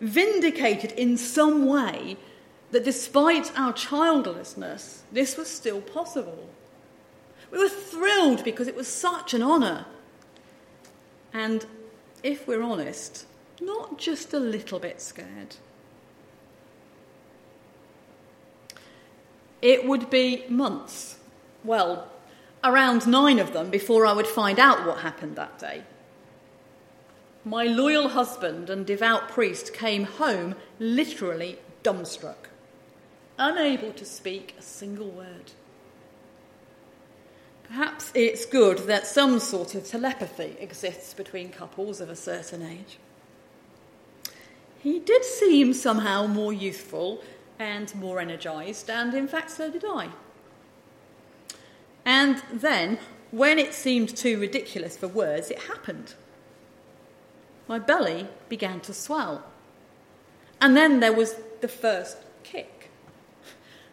vindicated 0.00 0.90
in 0.90 1.16
some 1.16 1.66
way 1.66 2.16
that 2.72 2.84
despite 2.84 3.56
our 3.56 3.72
childlessness, 3.72 5.04
this 5.12 5.36
was 5.36 5.46
still 5.46 5.82
possible. 5.82 6.48
We 7.50 7.58
were 7.58 7.68
thrilled 7.68 8.44
because 8.44 8.68
it 8.68 8.76
was 8.76 8.88
such 8.88 9.34
an 9.34 9.42
honour. 9.42 9.86
And 11.32 11.64
if 12.22 12.46
we're 12.46 12.62
honest, 12.62 13.26
not 13.60 13.98
just 13.98 14.32
a 14.32 14.38
little 14.38 14.78
bit 14.78 15.00
scared. 15.00 15.56
It 19.60 19.86
would 19.86 20.08
be 20.08 20.44
months, 20.48 21.18
well, 21.64 22.08
around 22.62 23.06
nine 23.06 23.38
of 23.38 23.52
them, 23.52 23.70
before 23.70 24.06
I 24.06 24.12
would 24.12 24.26
find 24.26 24.58
out 24.58 24.86
what 24.86 24.98
happened 24.98 25.36
that 25.36 25.58
day. 25.58 25.82
My 27.44 27.64
loyal 27.64 28.08
husband 28.10 28.70
and 28.70 28.86
devout 28.86 29.28
priest 29.28 29.72
came 29.72 30.04
home 30.04 30.54
literally 30.78 31.58
dumbstruck, 31.82 32.50
unable 33.38 33.92
to 33.92 34.04
speak 34.04 34.54
a 34.58 34.62
single 34.62 35.10
word. 35.10 35.52
Perhaps 37.68 38.12
it's 38.14 38.46
good 38.46 38.78
that 38.86 39.06
some 39.06 39.38
sort 39.38 39.74
of 39.74 39.86
telepathy 39.86 40.56
exists 40.58 41.12
between 41.12 41.50
couples 41.50 42.00
of 42.00 42.08
a 42.08 42.16
certain 42.16 42.62
age. 42.62 42.98
He 44.80 44.98
did 44.98 45.24
seem 45.24 45.74
somehow 45.74 46.26
more 46.26 46.52
youthful 46.52 47.22
and 47.58 47.94
more 47.94 48.20
energised, 48.20 48.88
and 48.88 49.12
in 49.12 49.28
fact, 49.28 49.50
so 49.50 49.70
did 49.70 49.84
I. 49.84 50.08
And 52.04 52.42
then, 52.52 52.98
when 53.30 53.58
it 53.58 53.74
seemed 53.74 54.16
too 54.16 54.40
ridiculous 54.40 54.96
for 54.96 55.08
words, 55.08 55.50
it 55.50 55.58
happened. 55.64 56.14
My 57.66 57.78
belly 57.78 58.28
began 58.48 58.80
to 58.80 58.94
swell. 58.94 59.44
And 60.60 60.74
then 60.74 61.00
there 61.00 61.12
was 61.12 61.34
the 61.60 61.68
first 61.68 62.16
kick. 62.44 62.90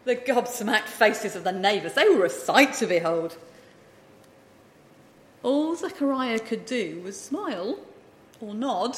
The 0.04 0.16
gobsmacked 0.16 0.88
faces 0.88 1.36
of 1.36 1.44
the 1.44 1.52
neighbours, 1.52 1.94
they 1.94 2.08
were 2.08 2.24
a 2.24 2.30
sight 2.30 2.72
to 2.74 2.86
behold. 2.86 3.36
All 5.46 5.76
Zechariah 5.76 6.40
could 6.40 6.66
do 6.66 7.00
was 7.04 7.18
smile 7.20 7.78
or 8.40 8.52
nod, 8.52 8.96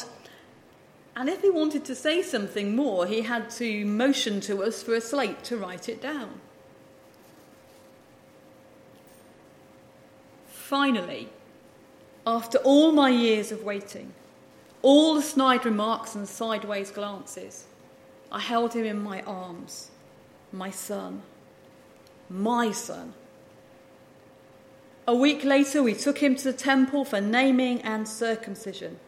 and 1.14 1.28
if 1.28 1.42
he 1.42 1.50
wanted 1.50 1.84
to 1.84 1.94
say 1.94 2.22
something 2.22 2.74
more, 2.74 3.06
he 3.06 3.20
had 3.20 3.50
to 3.50 3.84
motion 3.84 4.40
to 4.40 4.62
us 4.62 4.82
for 4.82 4.94
a 4.94 5.00
slate 5.02 5.44
to 5.44 5.58
write 5.58 5.90
it 5.90 6.00
down. 6.00 6.40
Finally, 10.46 11.28
after 12.26 12.56
all 12.64 12.92
my 12.92 13.11
years 13.11 13.52
of 13.52 13.62
waiting, 13.62 14.14
all 14.80 15.12
the 15.16 15.22
snide 15.22 15.66
remarks 15.66 16.14
and 16.14 16.26
sideways 16.26 16.90
glances, 16.90 17.66
I 18.32 18.40
held 18.40 18.72
him 18.72 18.87
in 18.87 19.02
my 19.02 19.20
arms. 19.24 19.90
My 20.50 20.70
son. 20.70 21.20
My 22.30 22.72
son. 22.72 23.12
A 25.08 25.14
week 25.14 25.42
later, 25.42 25.82
we 25.82 25.94
took 25.94 26.18
him 26.18 26.36
to 26.36 26.44
the 26.44 26.52
temple 26.52 27.02
for 27.02 27.18
naming 27.18 27.80
and 27.80 28.06
circumcision. 28.06 28.98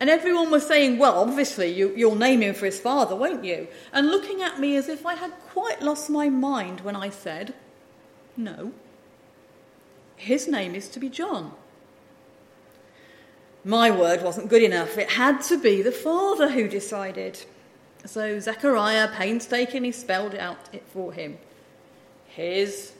And 0.00 0.08
everyone 0.08 0.50
was 0.50 0.66
saying, 0.66 0.96
Well, 0.96 1.18
obviously, 1.18 1.70
you, 1.70 1.92
will 2.08 2.14
name 2.14 2.40
him 2.40 2.54
for 2.54 2.64
his 2.64 2.80
father, 2.80 3.14
won't 3.14 3.44
you? 3.44 3.68
And 3.92 4.06
looking 4.06 4.40
at 4.40 4.58
me 4.58 4.74
as 4.74 4.88
if 4.88 5.04
I 5.04 5.14
had 5.14 5.32
quite 5.50 5.82
lost 5.82 6.08
my 6.08 6.30
mind 6.30 6.80
when 6.80 6.96
I 6.96 7.10
said, 7.10 7.52
No. 8.38 8.72
His 10.16 10.48
name 10.48 10.74
is 10.74 10.88
to 10.88 10.98
be 10.98 11.10
John. 11.10 11.52
My 13.64 13.90
word 13.90 14.22
wasn't 14.22 14.48
good 14.48 14.62
enough. 14.62 14.96
It 14.96 15.10
had 15.10 15.42
to 15.42 15.60
be 15.60 15.82
the 15.82 15.92
father 15.92 16.48
who 16.48 16.68
decided. 16.68 17.44
So 18.06 18.40
Zechariah 18.40 19.08
painstakingly 19.08 19.92
spelled 19.92 20.32
it 20.32 20.40
out 20.40 20.70
it 20.72 20.84
for 20.88 21.12
him. 21.12 21.36
His 22.28 22.94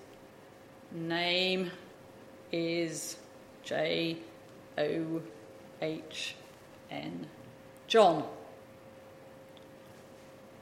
name 0.93 1.71
is 2.57 3.17
J 3.63 4.17
O 4.79 5.23
H 5.83 6.35
N. 6.91 7.27
John. 7.87 8.25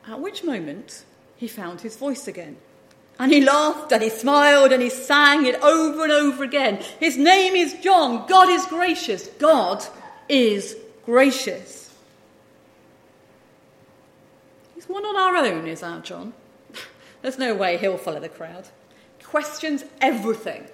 At 0.07 0.21
which 0.21 0.45
moment 0.45 1.05
he 1.37 1.49
found 1.49 1.81
his 1.81 1.97
voice 1.97 2.29
again. 2.29 2.57
And 3.19 3.33
he 3.33 3.41
laughed 3.41 3.93
and 3.93 4.03
he 4.03 4.11
smiled 4.11 4.73
and 4.73 4.83
he 4.83 4.91
sang 4.91 5.47
it 5.47 5.55
over 5.63 6.03
and 6.03 6.13
over 6.13 6.43
again. 6.43 6.83
His 6.99 7.17
name 7.17 7.55
is 7.55 7.75
John. 7.75 8.27
God 8.27 8.49
is 8.49 8.67
gracious. 8.67 9.29
God 9.39 9.85
is 10.29 10.77
gracious. 11.05 11.95
He's 14.75 14.89
one 14.89 15.05
on 15.05 15.17
our 15.17 15.37
own, 15.37 15.69
is 15.69 15.83
our 15.83 16.01
John. 16.01 16.33
There's 17.23 17.39
no 17.39 17.55
way 17.55 17.79
he'll 17.79 17.99
follow 17.99 18.21
the 18.21 18.29
crowd. 18.29 18.69
Questions 19.23 19.85
everything. 20.01 20.67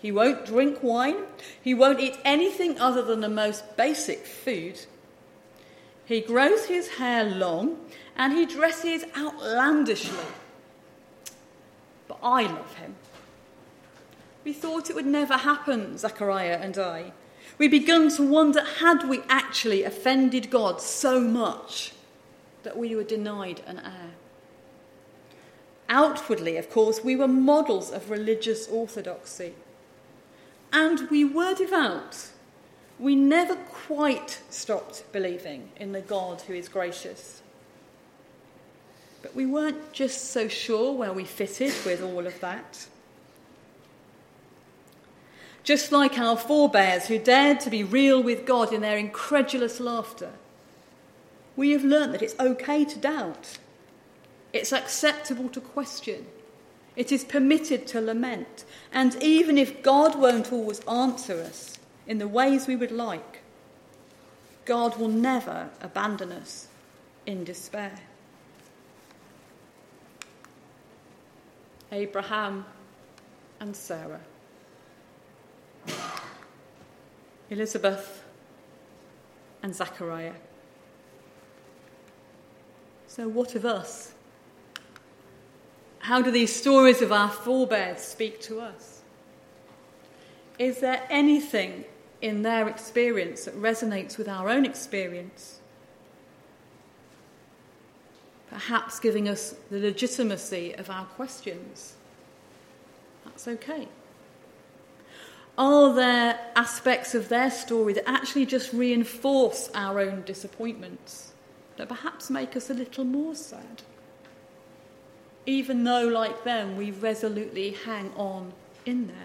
He 0.00 0.12
won't 0.12 0.46
drink 0.46 0.82
wine. 0.82 1.24
He 1.60 1.74
won't 1.74 2.00
eat 2.00 2.16
anything 2.24 2.78
other 2.78 3.02
than 3.02 3.20
the 3.20 3.28
most 3.28 3.76
basic 3.76 4.26
food. 4.26 4.80
He 6.04 6.20
grows 6.20 6.66
his 6.66 6.88
hair 6.88 7.24
long 7.24 7.78
and 8.16 8.32
he 8.32 8.46
dresses 8.46 9.04
outlandishly. 9.16 10.24
But 12.06 12.18
I 12.22 12.42
love 12.42 12.74
him. 12.76 12.94
We 14.44 14.52
thought 14.52 14.88
it 14.88 14.96
would 14.96 15.06
never 15.06 15.36
happen, 15.36 15.98
Zachariah 15.98 16.58
and 16.62 16.78
I. 16.78 17.12
We 17.58 17.68
begun 17.68 18.08
to 18.16 18.22
wonder 18.22 18.62
had 18.62 19.08
we 19.08 19.20
actually 19.28 19.82
offended 19.82 20.48
God 20.48 20.80
so 20.80 21.20
much 21.20 21.92
that 22.62 22.76
we 22.76 22.94
were 22.94 23.04
denied 23.04 23.62
an 23.66 23.78
heir? 23.78 24.12
Outwardly, 25.88 26.56
of 26.56 26.70
course, 26.70 27.02
we 27.02 27.16
were 27.16 27.28
models 27.28 27.90
of 27.90 28.10
religious 28.10 28.68
orthodoxy. 28.68 29.54
And 30.72 31.08
we 31.10 31.24
were 31.24 31.54
devout. 31.54 32.28
We 32.98 33.14
never 33.14 33.56
quite 33.56 34.40
stopped 34.50 35.04
believing 35.12 35.70
in 35.76 35.92
the 35.92 36.00
God 36.00 36.42
who 36.42 36.54
is 36.54 36.68
gracious. 36.68 37.42
But 39.22 39.34
we 39.34 39.46
weren't 39.46 39.92
just 39.92 40.30
so 40.30 40.48
sure 40.48 40.92
where 40.92 41.12
we 41.12 41.24
fitted 41.24 41.74
with 41.84 42.02
all 42.02 42.26
of 42.26 42.38
that. 42.40 42.86
Just 45.62 45.92
like 45.92 46.18
our 46.18 46.36
forebears 46.36 47.06
who 47.06 47.18
dared 47.18 47.60
to 47.60 47.70
be 47.70 47.84
real 47.84 48.22
with 48.22 48.46
God 48.46 48.72
in 48.72 48.80
their 48.80 48.96
incredulous 48.96 49.80
laughter, 49.80 50.32
we 51.56 51.72
have 51.72 51.84
learnt 51.84 52.12
that 52.12 52.22
it's 52.22 52.38
okay 52.38 52.84
to 52.84 52.98
doubt. 52.98 53.58
It's 54.52 54.72
acceptable 54.72 55.48
to 55.50 55.60
question. 55.60 56.26
It 56.96 57.12
is 57.12 57.24
permitted 57.24 57.86
to 57.88 58.00
lament. 58.00 58.64
And 58.92 59.22
even 59.22 59.58
if 59.58 59.82
God 59.82 60.18
won't 60.18 60.52
always 60.52 60.80
answer 60.80 61.40
us 61.40 61.78
in 62.06 62.18
the 62.18 62.28
ways 62.28 62.66
we 62.66 62.76
would 62.76 62.90
like, 62.90 63.42
God 64.64 64.96
will 64.98 65.08
never 65.08 65.68
abandon 65.80 66.32
us 66.32 66.68
in 67.26 67.44
despair. 67.44 67.98
Abraham 71.90 72.66
and 73.60 73.74
Sarah, 73.74 74.20
Elizabeth 77.50 78.24
and 79.62 79.74
Zachariah. 79.74 80.34
So, 83.06 83.26
what 83.26 83.54
of 83.54 83.64
us? 83.64 84.12
How 86.00 86.22
do 86.22 86.30
these 86.30 86.54
stories 86.54 87.02
of 87.02 87.12
our 87.12 87.28
forebears 87.28 88.00
speak 88.00 88.40
to 88.42 88.60
us? 88.60 89.02
Is 90.58 90.80
there 90.80 91.02
anything 91.10 91.84
in 92.20 92.42
their 92.42 92.68
experience 92.68 93.44
that 93.44 93.56
resonates 93.56 94.18
with 94.18 94.28
our 94.28 94.48
own 94.48 94.64
experience? 94.64 95.58
perhaps 98.50 98.98
giving 98.98 99.28
us 99.28 99.54
the 99.70 99.78
legitimacy 99.78 100.74
of 100.74 100.90
our 100.90 101.04
questions. 101.04 101.94
That's 103.24 103.46
okay. 103.46 103.88
Are 105.56 105.94
there 105.94 106.38
aspects 106.56 107.14
of 107.14 107.28
their 107.28 107.50
story 107.50 107.92
that 107.94 108.08
actually 108.08 108.46
just 108.46 108.72
reinforce 108.72 109.70
our 109.74 110.00
own 110.00 110.22
disappointments, 110.24 111.32
that 111.76 111.88
perhaps 111.88 112.30
make 112.30 112.56
us 112.56 112.70
a 112.70 112.74
little 112.74 113.04
more 113.04 113.34
sad? 113.34 113.82
Even 115.48 115.84
though, 115.84 116.06
like 116.06 116.44
them, 116.44 116.76
we 116.76 116.90
resolutely 116.90 117.70
hang 117.70 118.12
on 118.16 118.52
in 118.84 119.06
there. 119.06 119.16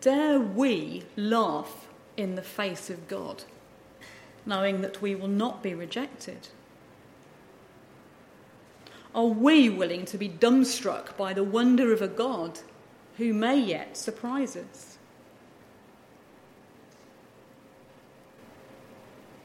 Dare 0.00 0.40
we 0.40 1.04
laugh 1.14 1.86
in 2.16 2.34
the 2.34 2.42
face 2.42 2.90
of 2.90 3.06
God, 3.06 3.44
knowing 4.44 4.80
that 4.80 5.00
we 5.00 5.14
will 5.14 5.28
not 5.28 5.62
be 5.62 5.72
rejected? 5.72 6.48
Are 9.14 9.26
we 9.26 9.70
willing 9.70 10.04
to 10.06 10.18
be 10.18 10.28
dumbstruck 10.28 11.16
by 11.16 11.32
the 11.32 11.44
wonder 11.44 11.92
of 11.92 12.02
a 12.02 12.08
God 12.08 12.58
who 13.18 13.32
may 13.32 13.56
yet 13.56 13.96
surprise 13.96 14.56
us? 14.56 14.98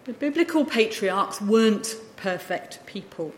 The 0.05 0.13
biblical 0.13 0.65
patriarchs 0.65 1.39
weren't 1.39 1.95
perfect 2.23 2.79
people. 2.85 3.33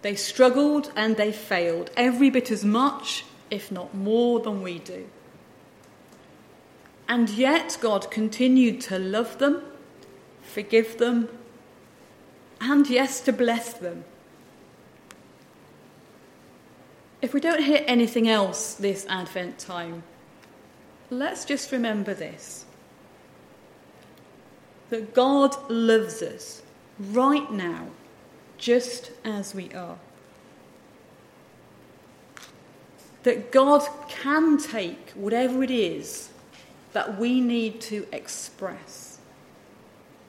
They 0.00 0.14
struggled 0.14 0.90
and 0.96 1.18
they 1.18 1.30
failed 1.30 1.90
every 1.94 2.30
bit 2.30 2.50
as 2.50 2.64
much, 2.64 3.26
if 3.50 3.70
not 3.70 3.94
more, 3.94 4.40
than 4.40 4.62
we 4.62 4.78
do. 4.78 5.06
And 7.06 7.28
yet, 7.28 7.76
God 7.82 8.10
continued 8.10 8.80
to 8.82 8.98
love 8.98 9.36
them, 9.36 9.62
forgive 10.42 10.96
them, 10.96 11.28
and 12.62 12.88
yes, 12.88 13.20
to 13.20 13.32
bless 13.32 13.74
them. 13.74 14.04
If 17.20 17.34
we 17.34 17.40
don't 17.40 17.62
hear 17.62 17.84
anything 17.86 18.26
else 18.26 18.72
this 18.72 19.04
Advent 19.10 19.58
time, 19.58 20.02
let's 21.10 21.44
just 21.44 21.70
remember 21.72 22.14
this 22.14 22.64
that 24.88 25.12
God 25.12 25.54
loves 25.68 26.22
us 26.22 26.62
right 26.98 27.50
now, 27.50 27.88
just 28.58 29.10
as 29.24 29.54
we 29.54 29.72
are. 29.72 29.98
That 33.22 33.50
God 33.50 33.86
can 34.08 34.58
take 34.58 35.10
whatever 35.10 35.62
it 35.62 35.70
is 35.70 36.30
that 36.92 37.18
we 37.18 37.40
need 37.40 37.80
to 37.82 38.06
express, 38.12 39.18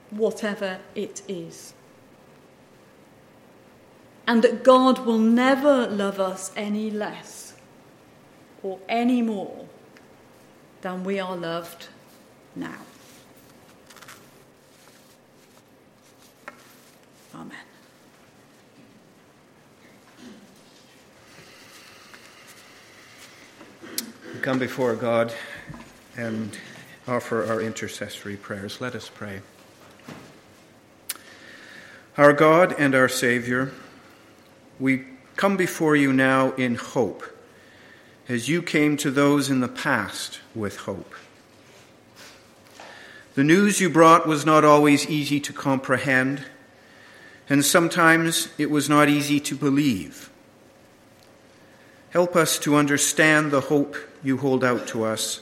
whatever 0.10 0.80
it 0.95 1.21
is 1.27 1.73
and 4.27 4.43
that 4.43 4.63
God 4.63 5.06
will 5.06 5.17
never 5.17 5.88
love 5.88 6.19
us 6.19 6.51
any 6.56 6.91
less 6.91 7.53
or 8.62 8.77
any 8.89 9.21
more 9.21 9.65
than 10.82 11.06
we 11.06 11.17
are 11.17 11.36
loved 11.36 11.88
now. 12.53 12.82
Amen. 17.38 17.56
We 24.34 24.39
come 24.41 24.58
before 24.58 24.95
God 24.95 25.32
and 26.15 26.58
offer 27.08 27.45
our 27.45 27.62
intercessory 27.62 28.38
prayers. 28.38 28.82
Let 28.82 28.95
us 28.95 29.10
pray. 29.13 29.41
Our 32.17 32.34
God 32.34 32.73
and 32.80 32.95
our 32.95 33.08
Savior, 33.08 33.71
we 34.80 35.06
come 35.36 35.56
before 35.56 35.95
you 35.95 36.12
now 36.12 36.54
in 36.54 36.73
hope, 36.73 37.23
as 38.28 38.50
you 38.50 38.63
came 38.63 38.97
to 38.97 39.12
those 39.12 39.52
in 39.52 39.60
the 39.60 39.67
past 39.67 40.39
with 40.56 40.78
hope. 40.78 41.13
The 43.36 43.43
news 43.43 43.80
you 43.80 43.91
brought 43.91 44.28
was 44.28 44.43
not 44.43 44.65
always 44.65 45.08
easy 45.08 45.39
to 45.41 45.54
comprehend, 45.54 46.43
and 47.49 47.63
sometimes 47.63 48.49
it 48.57 48.69
was 48.69 48.89
not 48.89 49.10
easy 49.10 49.39
to 49.39 49.55
believe. 49.55 50.29
Help 52.10 52.36
us 52.36 52.57
to 52.60 52.75
understand 52.75 53.51
the 53.51 53.62
hope 53.62 53.95
you 54.23 54.38
hold 54.38 54.63
out 54.63 54.88
to 54.88 55.03
us, 55.03 55.41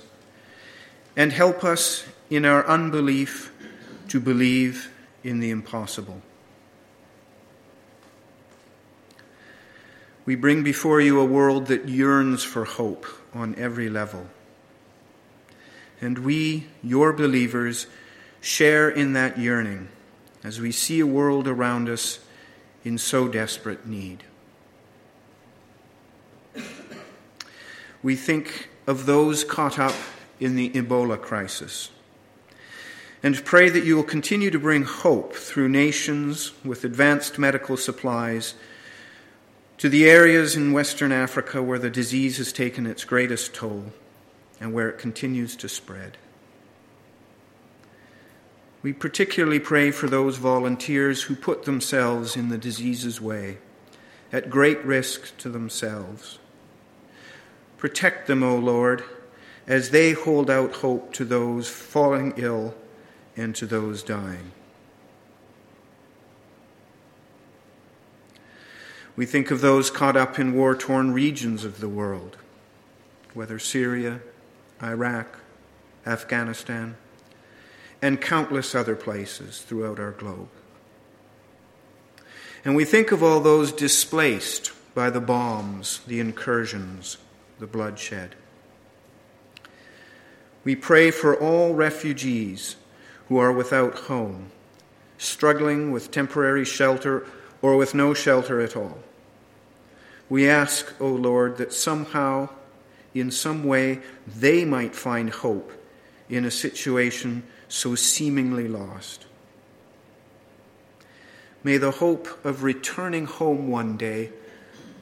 and 1.16 1.32
help 1.32 1.64
us 1.64 2.06
in 2.30 2.46
our 2.46 2.66
unbelief 2.68 3.52
to 4.10 4.20
believe 4.20 4.92
in 5.24 5.40
the 5.40 5.50
impossible. 5.50 6.22
We 10.26 10.36
bring 10.36 10.64
before 10.64 11.02
you 11.02 11.20
a 11.20 11.26
world 11.26 11.68
that 11.68 11.88
yearns 11.88 12.44
for 12.44 12.66
hope 12.66 13.06
on 13.34 13.56
every 13.56 13.90
level. 13.90 14.28
And 16.02 16.20
we, 16.20 16.66
your 16.84 17.14
believers, 17.14 17.86
share 18.42 18.90
in 18.90 19.14
that 19.14 19.38
yearning 19.38 19.90
as 20.46 20.62
we 20.62 20.72
see 20.72 21.00
a 21.00 21.08
world 21.08 21.48
around 21.48 21.90
us 21.90 22.20
in 22.84 23.00
so 23.00 23.28
desperate 23.28 23.88
need. 23.88 24.24
We 28.04 28.16
think 28.16 28.70
of 28.86 29.08
those 29.08 29.44
caught 29.44 29.80
up 29.80 29.96
in 30.40 30.56
the 30.56 30.70
Ebola 30.70 31.20
crisis 31.20 31.90
and 33.24 33.44
pray 33.44 33.70
that 33.70 33.86
you 33.86 33.96
will 33.96 34.04
continue 34.04 34.52
to 34.52 34.60
bring 34.60 34.84
hope 34.84 35.34
through 35.34 35.70
nations 35.70 36.52
with 36.64 36.84
advanced 36.84 37.40
medical 37.40 37.76
supplies 37.76 38.54
to 39.80 39.90
the 39.90 40.08
areas 40.08 40.56
in 40.56 40.74
Western 40.74 41.12
Africa 41.12 41.64
where 41.64 41.80
the 41.80 41.90
disease 41.90 42.38
has 42.38 42.54
taken 42.54 42.86
its 42.86 43.04
greatest 43.04 43.56
toll 43.56 43.86
and 44.62 44.76
where 44.76 44.90
it 44.90 45.00
continues 45.00 45.56
to 45.56 45.68
spread. 45.68 46.20
We 48.86 48.94
particularly 48.94 49.58
pray 49.58 49.90
for 49.90 50.08
those 50.08 50.38
volunteers 50.38 51.24
who 51.24 51.36
put 51.36 51.66
themselves 51.66 52.36
in 52.36 52.50
the 52.50 52.58
disease's 52.60 53.20
way, 53.20 53.58
at 54.32 54.52
great 54.52 54.80
risk 54.86 55.36
to 55.40 55.50
themselves. 55.50 56.38
Protect 57.78 58.28
them, 58.28 58.44
O 58.44 58.56
Lord, 58.56 59.04
as 59.66 59.90
they 59.90 60.12
hold 60.12 60.52
out 60.52 60.72
hope 60.76 61.14
to 61.14 61.26
those 61.26 61.68
falling 61.68 62.36
ill 62.38 62.76
and 63.36 63.56
to 63.56 63.66
those 63.66 64.04
dying. 64.04 64.52
We 69.16 69.26
think 69.26 69.50
of 69.50 69.62
those 69.62 69.90
caught 69.90 70.16
up 70.16 70.38
in 70.38 70.54
war 70.54 70.76
torn 70.76 71.12
regions 71.12 71.66
of 71.66 71.80
the 71.80 71.90
world, 71.90 72.38
whether 73.34 73.58
Syria, 73.58 74.20
Iraq, 74.84 75.40
Afghanistan, 76.06 76.98
and 78.06 78.22
countless 78.22 78.76
other 78.76 78.96
places 78.96 79.64
throughout 79.64 80.00
our 80.00 80.12
globe. 80.12 80.48
And 82.64 82.76
we 82.76 82.86
think 82.86 83.12
of 83.12 83.24
all 83.24 83.40
those 83.40 83.72
displaced 83.72 84.72
by 84.94 85.10
the 85.10 85.20
bombs, 85.20 86.02
the 86.06 86.20
incursions, 86.20 87.18
the 87.58 87.66
bloodshed. 87.66 88.36
We 90.64 90.76
pray 90.76 91.10
for 91.10 91.36
all 91.36 91.74
refugees 91.74 92.76
who 93.28 93.40
are 93.40 93.52
without 93.52 93.96
home, 93.96 94.52
struggling 95.18 95.92
with 95.92 96.12
temporary 96.12 96.64
shelter 96.64 97.26
or 97.64 97.76
with 97.76 97.96
no 97.96 98.14
shelter 98.14 98.62
at 98.62 98.78
all. 98.78 99.00
We 100.30 100.48
ask, 100.48 100.94
O 101.02 101.08
Lord, 101.08 101.58
that 101.58 101.74
somehow, 101.74 102.50
in 103.16 103.32
some 103.32 103.64
way, 103.64 104.02
they 104.28 104.64
might 104.64 104.94
find 104.96 105.32
hope 105.32 105.72
in 106.30 106.46
a 106.46 106.52
situation 106.52 107.42
so 107.68 107.96
seemingly 107.96 108.68
lost. 108.68 109.26
May 111.64 111.78
the 111.78 111.92
hope 111.92 112.46
of 112.46 112.64
returning 112.64 113.26
home 113.26 113.70
one 113.70 113.98
day 113.98 114.30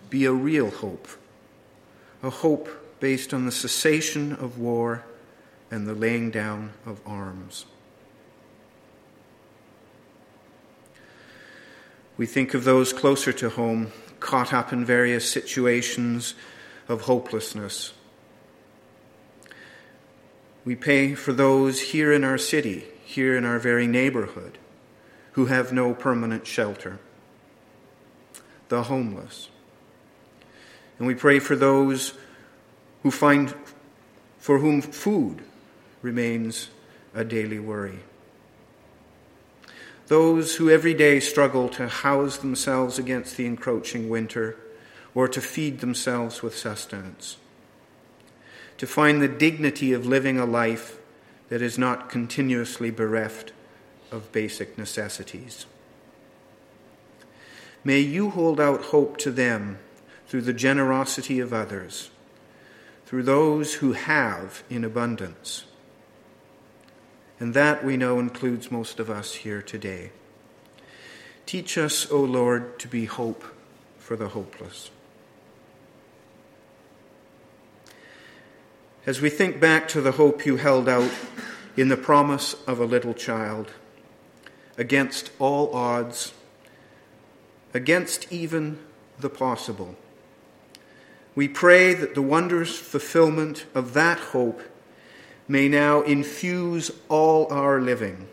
be 0.10 0.26
a 0.26 0.32
real 0.32 0.70
hope, 0.70 1.08
a 2.22 2.30
hope 2.30 2.70
based 3.00 3.34
on 3.34 3.46
the 3.46 3.52
cessation 3.52 4.32
of 4.34 4.58
war 4.58 5.04
and 5.70 5.88
the 5.88 5.94
laying 5.94 6.32
down 6.32 6.72
of 6.86 7.02
arms. 7.06 7.66
We 12.16 12.26
think 12.26 12.54
of 12.54 12.64
those 12.64 12.94
closer 12.94 13.34
to 13.34 13.50
home, 13.50 13.92
caught 14.20 14.54
up 14.54 14.72
in 14.72 14.86
various 14.86 15.30
situations 15.30 16.36
of 16.88 17.02
hopelessness. 17.02 17.94
We 20.66 20.76
pay 20.76 21.14
for 21.16 21.34
those 21.34 21.82
here 21.82 22.14
in 22.14 22.24
our 22.24 22.38
city, 22.38 22.86
here 23.04 23.38
in 23.38 23.46
our 23.46 23.60
very 23.60 23.88
neighborhood, 23.88 24.58
who 25.34 25.48
have 25.48 25.74
no 25.74 25.94
permanent 25.94 26.48
shelter, 26.48 27.00
the 28.70 28.84
homeless. 28.84 29.50
And 30.98 31.08
we 31.08 31.16
pray 31.16 31.40
for 31.40 31.56
those 31.56 32.14
who 33.02 33.12
find 33.12 33.54
for 34.38 34.60
whom 34.60 34.82
food 34.82 35.42
remains 36.02 36.70
a 37.14 37.24
daily 37.24 37.60
worry. 37.60 38.00
Those 40.08 40.58
who 40.58 40.70
every 40.70 40.94
day 40.94 41.20
struggle 41.22 41.70
to 41.70 41.88
house 41.88 42.38
themselves 42.38 43.00
against 43.00 43.38
the 43.38 43.46
encroaching 43.46 44.10
winter 44.10 44.58
or 45.16 45.28
to 45.30 45.40
feed 45.40 45.80
themselves 45.80 46.44
with 46.44 46.58
sustenance, 46.58 47.38
to 48.84 48.88
find 48.88 49.22
the 49.22 49.30
dignity 49.30 49.94
of 49.94 50.06
living 50.06 50.38
a 50.38 50.46
life 50.46 50.98
that 51.48 51.62
is 51.62 51.78
not 51.78 52.10
continuously 52.10 52.92
bereft 52.92 53.54
of 54.12 54.30
basic 54.34 54.78
necessities. 54.78 55.66
May 57.86 58.02
you 58.02 58.32
hold 58.32 58.60
out 58.60 58.82
hope 58.88 59.16
to 59.20 59.32
them 59.32 59.80
through 60.28 60.42
the 60.42 60.52
generosity 60.52 61.40
of 61.40 61.54
others, 61.54 62.10
through 63.06 63.24
those 63.24 63.76
who 63.76 63.94
have 63.94 64.66
in 64.70 64.84
abundance. 64.84 65.64
And 67.40 67.54
that 67.54 67.86
we 67.86 67.96
know 67.96 68.20
includes 68.20 68.70
most 68.70 69.00
of 69.00 69.10
us 69.10 69.34
here 69.34 69.62
today. 69.62 70.12
Teach 71.46 71.78
us, 71.78 72.12
O 72.12 72.20
Lord, 72.20 72.78
to 72.80 72.90
be 72.90 73.06
hope 73.06 73.46
for 73.98 74.18
the 74.18 74.28
hopeless. 74.28 74.92
As 79.06 79.20
we 79.20 79.30
think 79.30 79.60
back 79.60 79.90
to 79.90 80.00
the 80.00 80.14
hope 80.14 80.46
you 80.46 80.56
held 80.56 80.88
out 80.88 81.12
in 81.76 81.90
the 81.90 81.98
promise 81.98 82.56
of 82.66 82.80
a 82.80 82.86
little 82.86 83.14
child, 83.14 83.70
against 84.78 85.30
all 85.40 85.76
odds, 85.76 86.32
against 87.74 88.32
even 88.32 88.80
the 89.20 89.30
possible, 89.30 89.98
we 91.36 91.50
pray 91.50 91.94
that 91.94 92.16
the 92.16 92.22
wondrous 92.22 92.80
fulfillment 92.80 93.66
of 93.76 93.94
that 93.94 94.20
hope 94.20 94.62
may 95.50 95.68
now 95.68 96.02
infuse 96.04 96.90
all 97.10 97.52
our 97.52 97.82
living, 97.82 98.30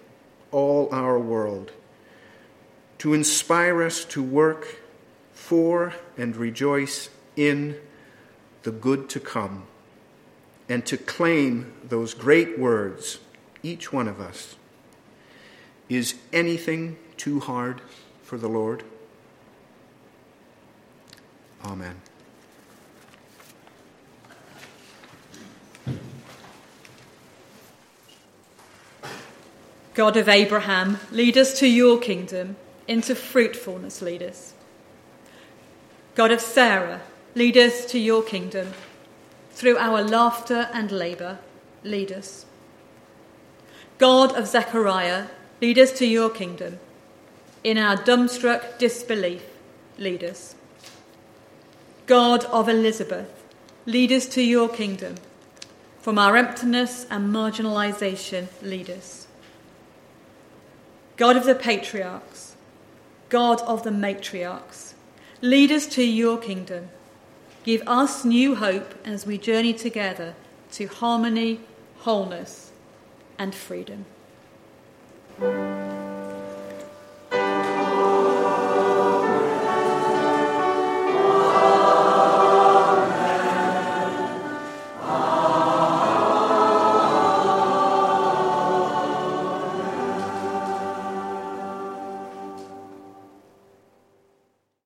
all 0.52 0.88
our 0.92 1.18
world, 1.18 1.72
to 2.98 3.12
inspire 3.12 3.82
us 3.82 4.04
to 4.04 4.22
work 4.22 4.78
for 5.32 5.94
and 6.16 6.36
rejoice 6.36 7.10
in 7.34 7.76
the 8.62 8.70
good 8.70 9.08
to 9.08 9.18
come 9.18 9.66
and 10.70 10.86
to 10.86 10.96
claim 10.96 11.72
those 11.82 12.14
great 12.14 12.56
words, 12.56 13.18
each 13.60 13.92
one 13.92 14.06
of 14.06 14.20
us. 14.20 14.54
Is 15.88 16.14
anything 16.32 16.96
too 17.16 17.40
hard 17.40 17.80
for 18.22 18.38
the 18.38 18.48
Lord? 18.48 18.84
Amen. 21.64 22.00
God 29.94 30.16
of 30.16 30.28
Abraham, 30.28 31.00
lead 31.10 31.36
us 31.36 31.58
to 31.58 31.66
your 31.66 31.98
kingdom, 31.98 32.54
into 32.86 33.16
fruitfulness 33.16 34.00
lead 34.00 34.22
us. 34.22 34.54
God 36.14 36.30
of 36.30 36.40
Sarah, 36.40 37.00
lead 37.34 37.56
us 37.56 37.84
to 37.86 37.98
your 37.98 38.22
kingdom 38.22 38.72
through 39.60 39.76
our 39.76 40.02
laughter 40.02 40.70
and 40.72 40.90
labour, 40.90 41.38
lead 41.84 42.10
us. 42.10 42.46
God 43.98 44.34
of 44.34 44.46
Zechariah, 44.46 45.26
lead 45.60 45.78
us 45.78 45.92
to 45.98 46.06
your 46.06 46.30
kingdom. 46.30 46.78
In 47.62 47.76
our 47.76 47.98
dumbstruck 47.98 48.78
disbelief, 48.78 49.44
lead 49.98 50.24
us. 50.24 50.54
God 52.06 52.46
of 52.46 52.70
Elizabeth, 52.70 53.44
lead 53.84 54.10
us 54.12 54.24
to 54.28 54.42
your 54.42 54.70
kingdom. 54.70 55.16
From 56.00 56.18
our 56.18 56.38
emptiness 56.38 57.06
and 57.10 57.30
marginalisation, 57.30 58.46
lead 58.62 58.88
us. 58.88 59.26
God 61.18 61.36
of 61.36 61.44
the 61.44 61.54
patriarchs, 61.54 62.56
God 63.28 63.60
of 63.66 63.82
the 63.82 63.90
matriarchs, 63.90 64.94
lead 65.42 65.70
us 65.70 65.86
to 65.88 66.02
your 66.02 66.38
kingdom 66.38 66.88
Give 67.62 67.82
us 67.86 68.24
new 68.24 68.54
hope 68.54 68.94
as 69.04 69.26
we 69.26 69.36
journey 69.36 69.74
together 69.74 70.34
to 70.72 70.86
harmony, 70.86 71.60
wholeness, 71.98 72.72
and 73.38 73.54
freedom. 73.54 74.06